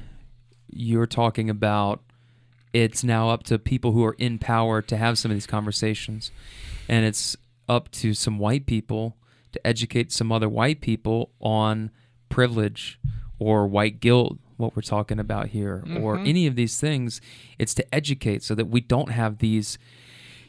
[0.70, 2.02] you're talking about
[2.74, 6.32] it's now up to people who are in power to have some of these conversations
[6.88, 7.36] and it's
[7.68, 9.18] up to some white people
[9.52, 11.92] to educate some other white people on
[12.30, 13.00] privilege
[13.40, 16.28] or white guilt what we're talking about here or mm-hmm.
[16.28, 17.20] any of these things
[17.58, 19.78] it's to educate so that we don't have these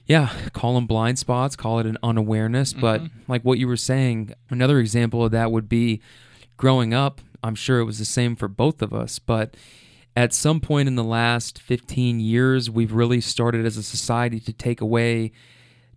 [0.07, 2.73] yeah, call them blind spots, call it an unawareness.
[2.73, 3.33] But mm-hmm.
[3.33, 6.01] like what you were saying, another example of that would be
[6.57, 7.21] growing up.
[7.43, 9.57] I'm sure it was the same for both of us, but
[10.17, 14.53] at some point in the last 15 years, we've really started as a society to
[14.53, 15.33] take away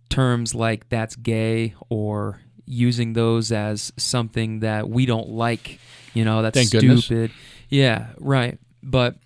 [0.08, 5.78] terms like that's gay or using those as something that we don't like.
[6.14, 7.04] You know, that's Thank goodness.
[7.04, 7.30] stupid.
[7.68, 8.58] Yeah, right.
[8.82, 9.16] But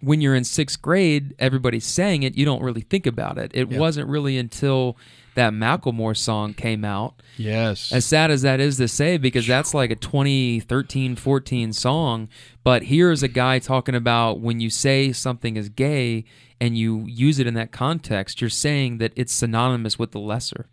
[0.00, 3.50] when you're in sixth grade, everybody's saying it, you don't really think about it.
[3.54, 3.78] It Yeah.
[3.78, 4.96] wasn't really until
[5.38, 7.22] that Macklemore song came out.
[7.36, 7.92] Yes.
[7.92, 12.28] As sad as that is to say, because that's like a 2013, 14 song.
[12.64, 16.24] But here's a guy talking about when you say something is gay
[16.60, 20.66] and you use it in that context, you're saying that it's synonymous with the lesser.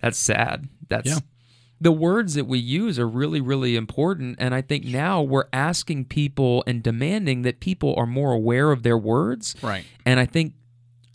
[0.00, 0.68] That's sad.
[0.88, 1.18] That's Yeah.
[1.78, 4.36] the words that we use are really, really important.
[4.38, 8.82] And I think now we're asking people and demanding that people are more aware of
[8.82, 9.54] their words.
[9.62, 9.84] Right.
[10.06, 10.54] And I think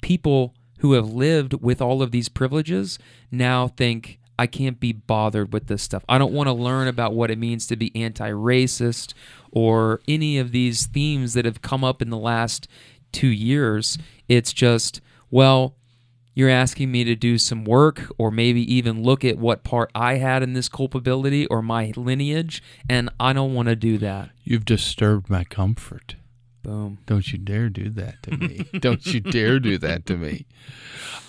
[0.01, 2.99] people who have lived with all of these privileges
[3.31, 6.03] now think I can't be bothered with this stuff.
[6.09, 9.13] I don't want to learn about what it means to be anti racist
[9.51, 12.67] or any of these themes that have come up in the last
[13.11, 13.97] two years.
[14.27, 14.99] It's just,
[15.31, 15.75] well,
[16.33, 20.15] you're asking me to do some work or maybe even look at what part I
[20.15, 24.31] had in this culpability or my lineage, and I don't want to do that.
[24.43, 26.17] You've disturbed my comfort.
[26.65, 26.97] Boom.
[27.05, 28.67] Don't you dare do that to me.
[28.79, 30.47] Don't you dare do that to me.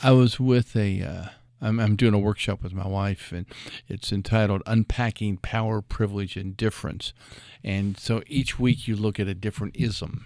[0.02, 1.24] I was with a, uh,
[1.60, 3.44] I'm, I'm doing a workshop with my wife, and
[3.86, 7.12] it's entitled Unpacking Power, Privilege, and Difference.
[7.62, 10.24] And so each week you look at a different ism.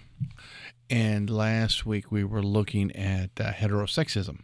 [0.89, 4.39] And last week we were looking at uh, heterosexism,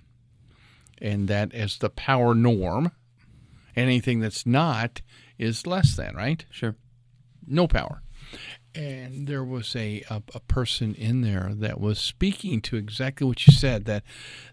[1.01, 2.91] and that as the power norm.
[3.75, 5.01] Anything that's not
[5.37, 6.43] is less than, right?
[6.49, 6.75] Sure.
[7.45, 8.01] no power.
[8.77, 13.47] And there was a, a a person in there that was speaking to exactly what
[13.47, 14.03] you said that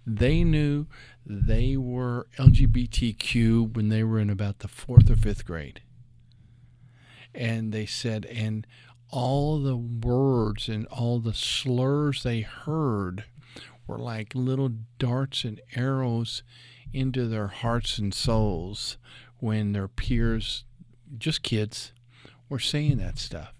[0.06, 0.86] they knew
[1.26, 5.82] they were LGBTQ when they were in about the fourth or fifth grade.
[7.34, 8.66] And they said, and
[9.10, 13.24] all the words and all the slurs they heard
[13.86, 16.42] were like little darts and arrows
[16.94, 18.96] into their hearts and souls
[19.38, 20.64] when their peers,
[21.18, 21.92] just kids,
[22.48, 23.52] were saying that stuff.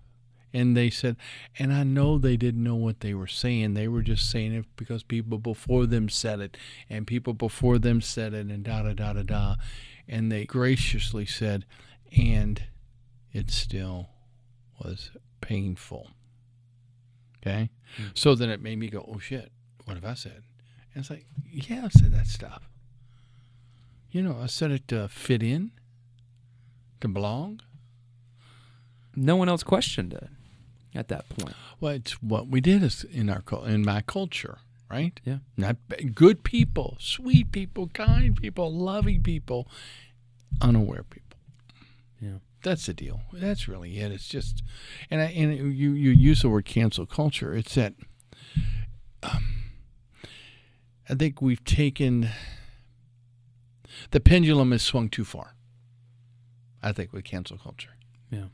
[0.54, 1.16] And they said,
[1.58, 3.74] and I know they didn't know what they were saying.
[3.74, 6.56] They were just saying it because people before them said it,
[6.88, 9.56] and people before them said it, and da da da da da.
[10.06, 11.66] And they graciously said,
[12.16, 12.62] and
[13.32, 14.10] it still
[14.78, 16.10] was painful.
[17.42, 17.70] Okay?
[17.96, 18.04] Hmm.
[18.14, 19.50] So then it made me go, oh shit,
[19.86, 20.44] what have I said?
[20.94, 22.70] And it's like, yeah, I said that stuff.
[24.12, 25.72] You know, I said it to fit in,
[27.00, 27.60] to belong.
[29.16, 30.28] No one else questioned it
[30.94, 31.54] at that point.
[31.80, 34.58] Well, it's what we did is in our in my culture,
[34.90, 35.18] right?
[35.24, 35.38] Yeah.
[35.56, 35.76] Not
[36.14, 39.68] good people, sweet people, kind people, loving people,
[40.60, 41.38] unaware people.
[42.20, 42.38] Yeah.
[42.62, 43.20] That's the deal.
[43.32, 44.10] That's really it.
[44.10, 44.62] It's just,
[45.10, 47.54] and I, and you you use the word cancel culture.
[47.54, 47.94] It's that.
[49.22, 49.44] Um,
[51.08, 52.30] I think we've taken.
[54.10, 55.54] The pendulum has swung too far.
[56.82, 57.90] I think with cancel culture
[58.30, 58.46] Yeah.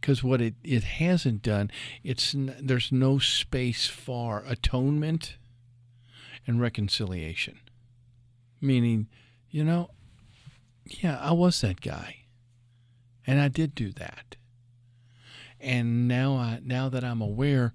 [0.00, 1.70] Because what it, it hasn't done
[2.04, 5.36] it's n- there's no space for atonement
[6.46, 7.58] and reconciliation.
[8.60, 9.08] Meaning
[9.50, 9.90] you know
[10.84, 12.16] yeah i was that guy
[13.26, 14.36] and i did do that.
[15.60, 17.72] And now i now that i'm aware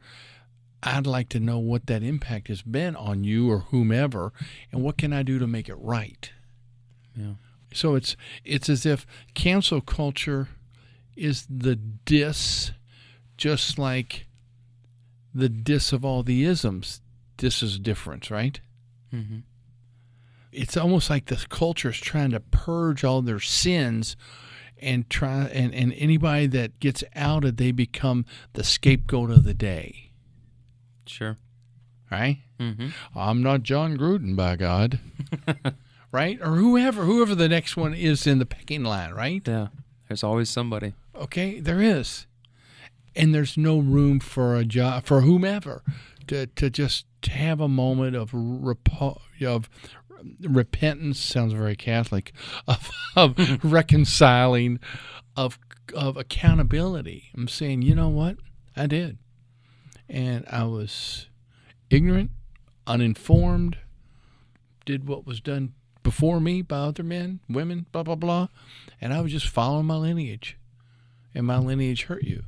[0.84, 4.32] i'd like to know what that impact has been on you or whomever
[4.72, 6.32] and what can i do to make it right?
[7.16, 7.34] Yeah.
[7.74, 8.16] so it's
[8.46, 10.48] it's as if cancel culture
[11.16, 12.72] is the dis,
[13.38, 14.28] just like
[15.34, 17.02] the dis of all the isms.
[17.38, 18.60] This is difference, right?
[19.14, 19.40] Mm-hmm.
[20.52, 24.16] It's almost like the culture is trying to purge all their sins
[24.82, 30.12] and try and, and anybody that gets outed, they become the scapegoat of the day.
[31.06, 31.38] Sure.
[32.12, 32.40] Right?
[32.60, 32.90] Mm-hmm.
[33.16, 35.00] I'm not Jon Gruden, by God.
[36.12, 36.40] right?
[36.42, 39.42] Or whoever, whoever the next one is in the pecking line, right?
[39.48, 39.68] Yeah.
[40.12, 40.94] There's always somebody.
[41.16, 42.28] Okay, there is,
[43.16, 45.84] and there's no room for a job for whomever
[46.28, 49.70] to to just have a moment of repo- of
[50.42, 51.18] repentance.
[51.18, 52.34] Sounds very Catholic
[52.68, 54.82] of, of reconciling,
[55.38, 55.58] of
[55.96, 57.30] of accountability.
[57.34, 58.36] I'm saying, you know what,
[58.76, 59.18] I did,
[60.10, 61.30] and I was
[61.90, 62.32] ignorant,
[62.86, 63.78] uninformed,
[64.86, 65.72] did what was done
[66.04, 68.48] before me by other men, women, blah blah blah,
[69.00, 70.58] and I was just following my lineage
[71.34, 72.44] and my lineage hurt you?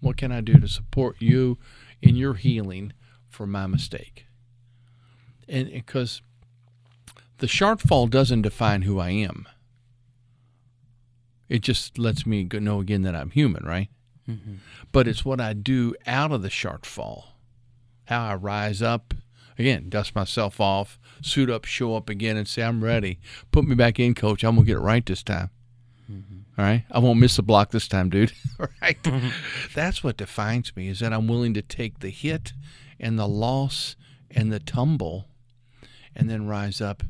[0.00, 1.58] What can I do to support you
[2.00, 2.92] in your healing
[3.28, 4.26] for my mistake?
[5.48, 6.22] And because
[7.38, 9.46] the shortfall doesn't define who I am,
[11.48, 13.88] it just lets me know again that I'm human, right?
[14.28, 14.54] Mm-hmm.
[14.90, 17.24] But it's what I do out of the shortfall,
[18.06, 19.14] how I rise up.
[19.58, 23.18] Again, dust myself off, suit up, show up again, and say, I'm ready.
[23.50, 24.44] Put me back in, coach.
[24.44, 25.50] I'm going to get it right this time.
[26.58, 26.84] All right.
[26.90, 28.32] I won't miss the block this time, dude.
[28.60, 28.98] All right.
[29.74, 32.52] That's what defines me is that I'm willing to take the hit
[33.00, 33.96] and the loss
[34.30, 35.28] and the tumble
[36.14, 37.02] and then rise up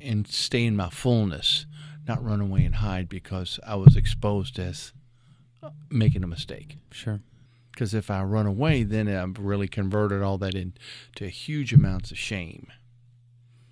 [0.00, 1.66] and stay in my fullness,
[2.06, 4.92] not run away and hide because I was exposed as
[5.62, 6.76] uh, making a mistake.
[6.90, 7.20] Sure.
[7.72, 12.18] Because if I run away, then I've really converted all that into huge amounts of
[12.18, 12.66] shame.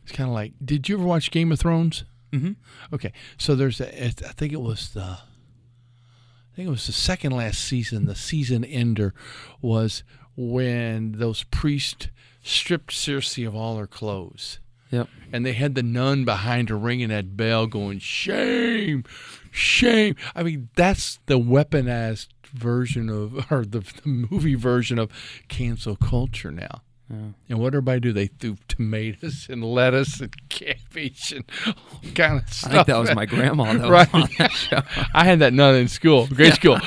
[0.03, 2.05] It's kind of like, did you ever watch Game of Thrones?
[2.32, 2.53] Mm-hmm.
[2.94, 7.32] Okay, so there's a, I think it was the, I think it was the second
[7.32, 8.07] last season.
[8.07, 9.14] The season ender
[9.61, 10.03] was
[10.36, 12.09] when those priests
[12.42, 15.09] stripped Cersei of all her clothes, Yep.
[15.32, 19.05] and they had the nun behind her ringing that bell, going shame,
[19.51, 20.14] shame.
[20.34, 25.11] I mean, that's the weaponized version of, or the, the movie version of
[25.49, 26.82] cancel culture now.
[27.11, 27.16] Yeah.
[27.49, 28.12] And what everybody do?
[28.12, 31.74] They threw tomatoes and lettuce and cabbage and all
[32.14, 32.70] kind of stuff.
[32.70, 34.12] I think that was my grandma that Right.
[34.14, 34.82] on that show.
[35.14, 36.78] I had that nun in school, grade school,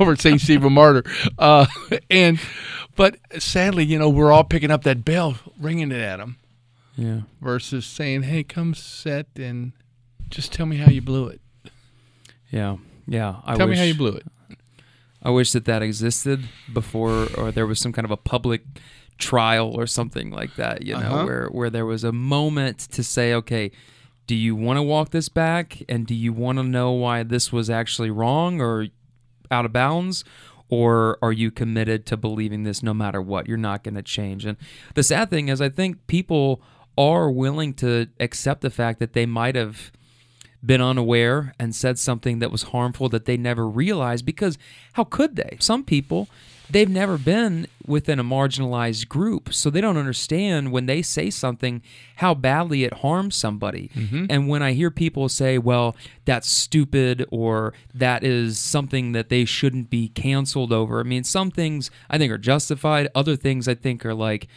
[0.00, 0.40] over at St.
[0.40, 1.04] Stephen Martyr.
[1.38, 1.66] Uh,
[2.10, 2.40] and,
[2.96, 6.36] but sadly, you know, we're all picking up that bell, ringing it at them,
[6.96, 7.20] Yeah.
[7.40, 9.70] versus saying, "Hey, come sit and
[10.30, 11.40] just tell me how you blew it.
[12.50, 12.78] Yeah.
[13.06, 13.36] Yeah.
[13.44, 14.26] I tell wish, me how you blew it."
[15.22, 18.62] I wish that that existed before, or there was some kind of a public
[19.18, 20.82] trial or something like that.
[20.82, 21.24] You know, Uh-huh.
[21.26, 23.70] where where there was a moment to say, okay,
[24.26, 27.52] do you want to walk this back, and do you want to know why this
[27.52, 28.86] was actually wrong or
[29.50, 30.24] out of bounds?
[30.68, 33.48] Or are you committed to believing this no matter what?
[33.48, 34.46] You're not going to change.
[34.46, 34.56] And
[34.94, 36.62] the sad thing is, I think people
[36.96, 39.90] are willing to accept the fact that they might have
[40.64, 44.58] been unaware and said something that was harmful that they never realized because
[44.94, 45.56] how could they?
[45.60, 46.28] Some people
[46.70, 49.52] they've never been within a marginalized group.
[49.52, 51.82] So they don't understand when they say something
[52.16, 53.90] how badly it harms somebody.
[53.94, 54.26] Mm-hmm.
[54.30, 59.44] And when I hear people say, well, that's stupid or that is something that they
[59.44, 63.74] shouldn't be canceled over, I mean, some things I think are justified, other things I
[63.74, 64.48] think are like,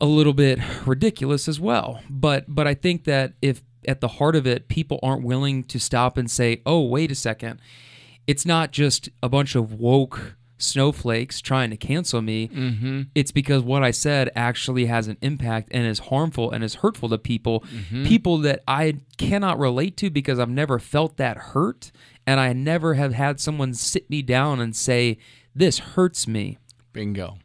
[0.00, 2.00] a little bit ridiculous as well.
[2.08, 5.80] But but I think that if at the heart of it people aren't willing to
[5.80, 7.60] stop and say, "Oh, wait a second.
[8.26, 12.48] It's not just a bunch of woke snowflakes trying to cancel me.
[12.48, 13.02] Mm-hmm.
[13.14, 17.08] It's because what I said actually has an impact and is harmful and is hurtful
[17.10, 17.64] to people,
[18.04, 21.92] people that I cannot relate to because I've never felt that hurt
[22.26, 25.16] and I never have had someone sit me down and say,
[25.54, 26.58] "This hurts me."
[26.92, 27.38] Bingo.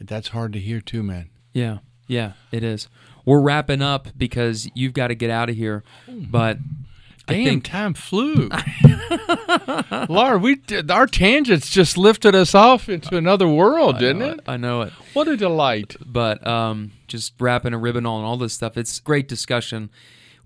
[0.00, 1.30] That's hard to hear too, man.
[1.52, 2.88] Yeah, yeah, it is.
[3.26, 5.84] We're wrapping up because you've got to get out of here.
[6.08, 6.58] But
[7.28, 8.48] I Damn, think time flew.
[10.08, 14.30] Laura, we did, our tangents just lifted us off into another world, I didn't know
[14.30, 14.40] it?
[14.46, 14.92] I know it.
[15.12, 15.96] What a delight.
[16.00, 18.76] But um, just wrapping a ribbon on all this stuff.
[18.76, 19.90] It's great discussion.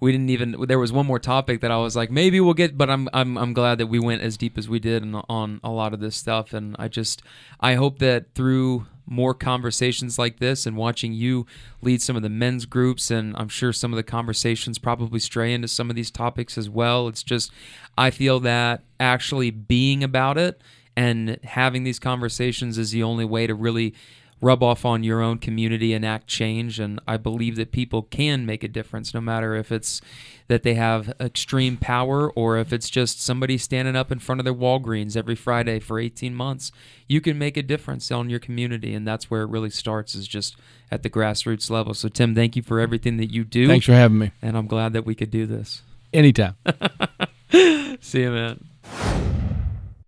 [0.00, 0.56] We didn't even.
[0.66, 3.36] There was one more topic that I was like, maybe we'll get, but I'm I'm
[3.36, 6.00] I'm glad that we went as deep as we did on, on a lot of
[6.00, 6.52] this stuff.
[6.54, 7.22] And I just
[7.60, 11.44] I hope that through more conversations like this and watching you
[11.82, 15.52] lead some of the men's groups and I'm sure some of the conversations probably stray
[15.52, 17.08] into some of these topics as well.
[17.08, 17.50] It's just
[17.98, 20.62] I feel that actually being about it
[20.96, 23.94] and having these conversations is the only way to really
[24.40, 28.46] rub off on your own community and act change and i believe that people can
[28.46, 30.00] make a difference no matter if it's
[30.48, 34.44] that they have extreme power or if it's just somebody standing up in front of
[34.44, 36.72] their walgreens every friday for 18 months
[37.06, 40.26] you can make a difference on your community and that's where it really starts is
[40.26, 40.56] just
[40.90, 43.92] at the grassroots level so tim thank you for everything that you do Thanks for
[43.92, 44.30] having me.
[44.40, 45.82] and i'm glad that we could do this
[46.12, 46.56] Anytime.
[48.00, 48.64] see you man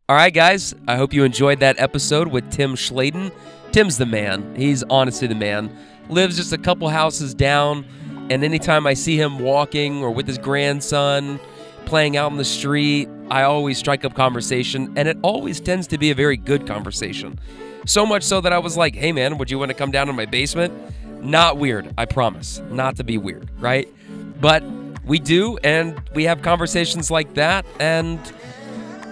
[0.09, 0.75] All right, guys.
[0.89, 3.31] I hope you enjoyed that episode with Tim Schladen.
[3.73, 4.55] Tim's the man.
[4.55, 5.75] He's honestly the man.
[6.09, 7.87] Lives just a couple houses down,
[8.29, 11.41] and anytime I see him walking or with his grandson,
[11.87, 15.99] playing out in the street, I always strike up conversation, and it always tends to
[15.99, 17.39] be a very good conversation.
[17.87, 20.07] So much so that I was like, hey man, would you want to come down
[20.07, 20.73] to my basement?
[21.23, 22.61] Not weird, I promise.
[22.71, 23.89] Not to be weird, right?
[24.41, 24.63] But
[25.05, 28.21] we do, and we have conversations like that, and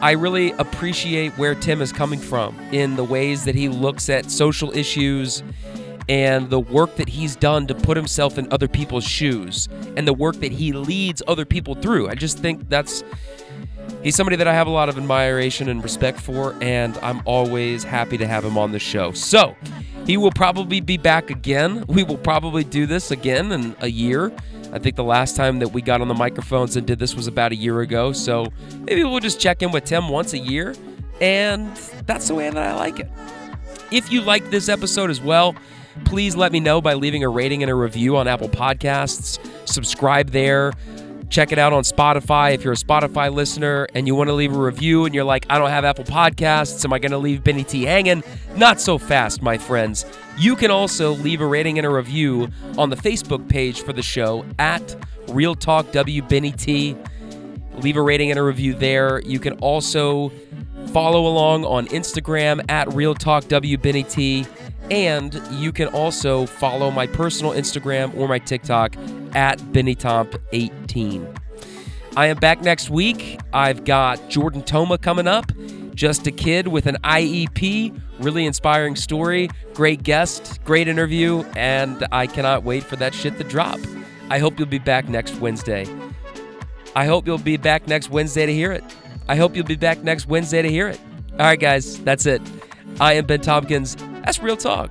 [0.03, 4.31] I really appreciate where Tim is coming from in the ways that he looks at
[4.31, 5.43] social issues
[6.09, 10.13] and the work that he's done to put himself in other people's shoes and the
[10.13, 12.09] work that he leads other people through.
[12.09, 13.05] I just think that's
[14.03, 17.85] he's somebody that I have a lot of admiration and respect for and I'm always
[17.85, 19.13] happy to have him on the show.
[19.13, 19.55] So,
[20.07, 21.85] he will probably be back again.
[21.87, 24.33] We will probably do this again in a year.
[24.73, 27.27] I think the last time that we got on the microphones and did this was
[27.27, 28.13] about a year ago.
[28.13, 28.47] So
[28.81, 30.75] maybe we'll just check in with Tim once a year.
[31.21, 33.09] And that's the way that I like it.
[33.91, 35.55] If you liked this episode as well,
[36.05, 39.39] please let me know by leaving a rating and a review on Apple Podcasts.
[39.69, 40.73] Subscribe there.
[41.29, 44.55] Check it out on Spotify if you're a Spotify listener and you want to leave
[44.55, 46.85] a review and you're like, I don't have Apple Podcasts.
[46.85, 48.25] Am I going to leave Benny T hanging?
[48.57, 50.05] Not so fast, my friends.
[50.41, 54.01] You can also leave a rating and a review on the Facebook page for the
[54.01, 54.97] show at
[55.29, 56.97] Real Talk W Benny T.
[57.75, 59.21] Leave a rating and a review there.
[59.21, 60.33] You can also
[60.95, 64.47] follow along on Instagram at Real Talk W Benny T.
[64.91, 68.97] And you can also follow my personal Instagram or my TikTok
[69.35, 71.39] at BennyTomp18.
[72.17, 73.39] I am back next week.
[73.53, 75.53] I've got Jordan Toma coming up.
[76.01, 77.95] Just a kid with an IEP.
[78.21, 79.51] Really inspiring story.
[79.75, 83.79] Great guest, great interview, and I cannot wait for that shit to drop.
[84.31, 85.87] I hope you'll be back next Wednesday.
[86.97, 88.83] I hope you'll be back next Wednesday to hear it.
[89.29, 90.99] I hope you'll be back next Wednesday to hear it.
[91.33, 92.41] All right, guys, that's it.
[92.99, 93.95] I am Ben Tompkins.
[94.25, 94.91] That's Real Talk.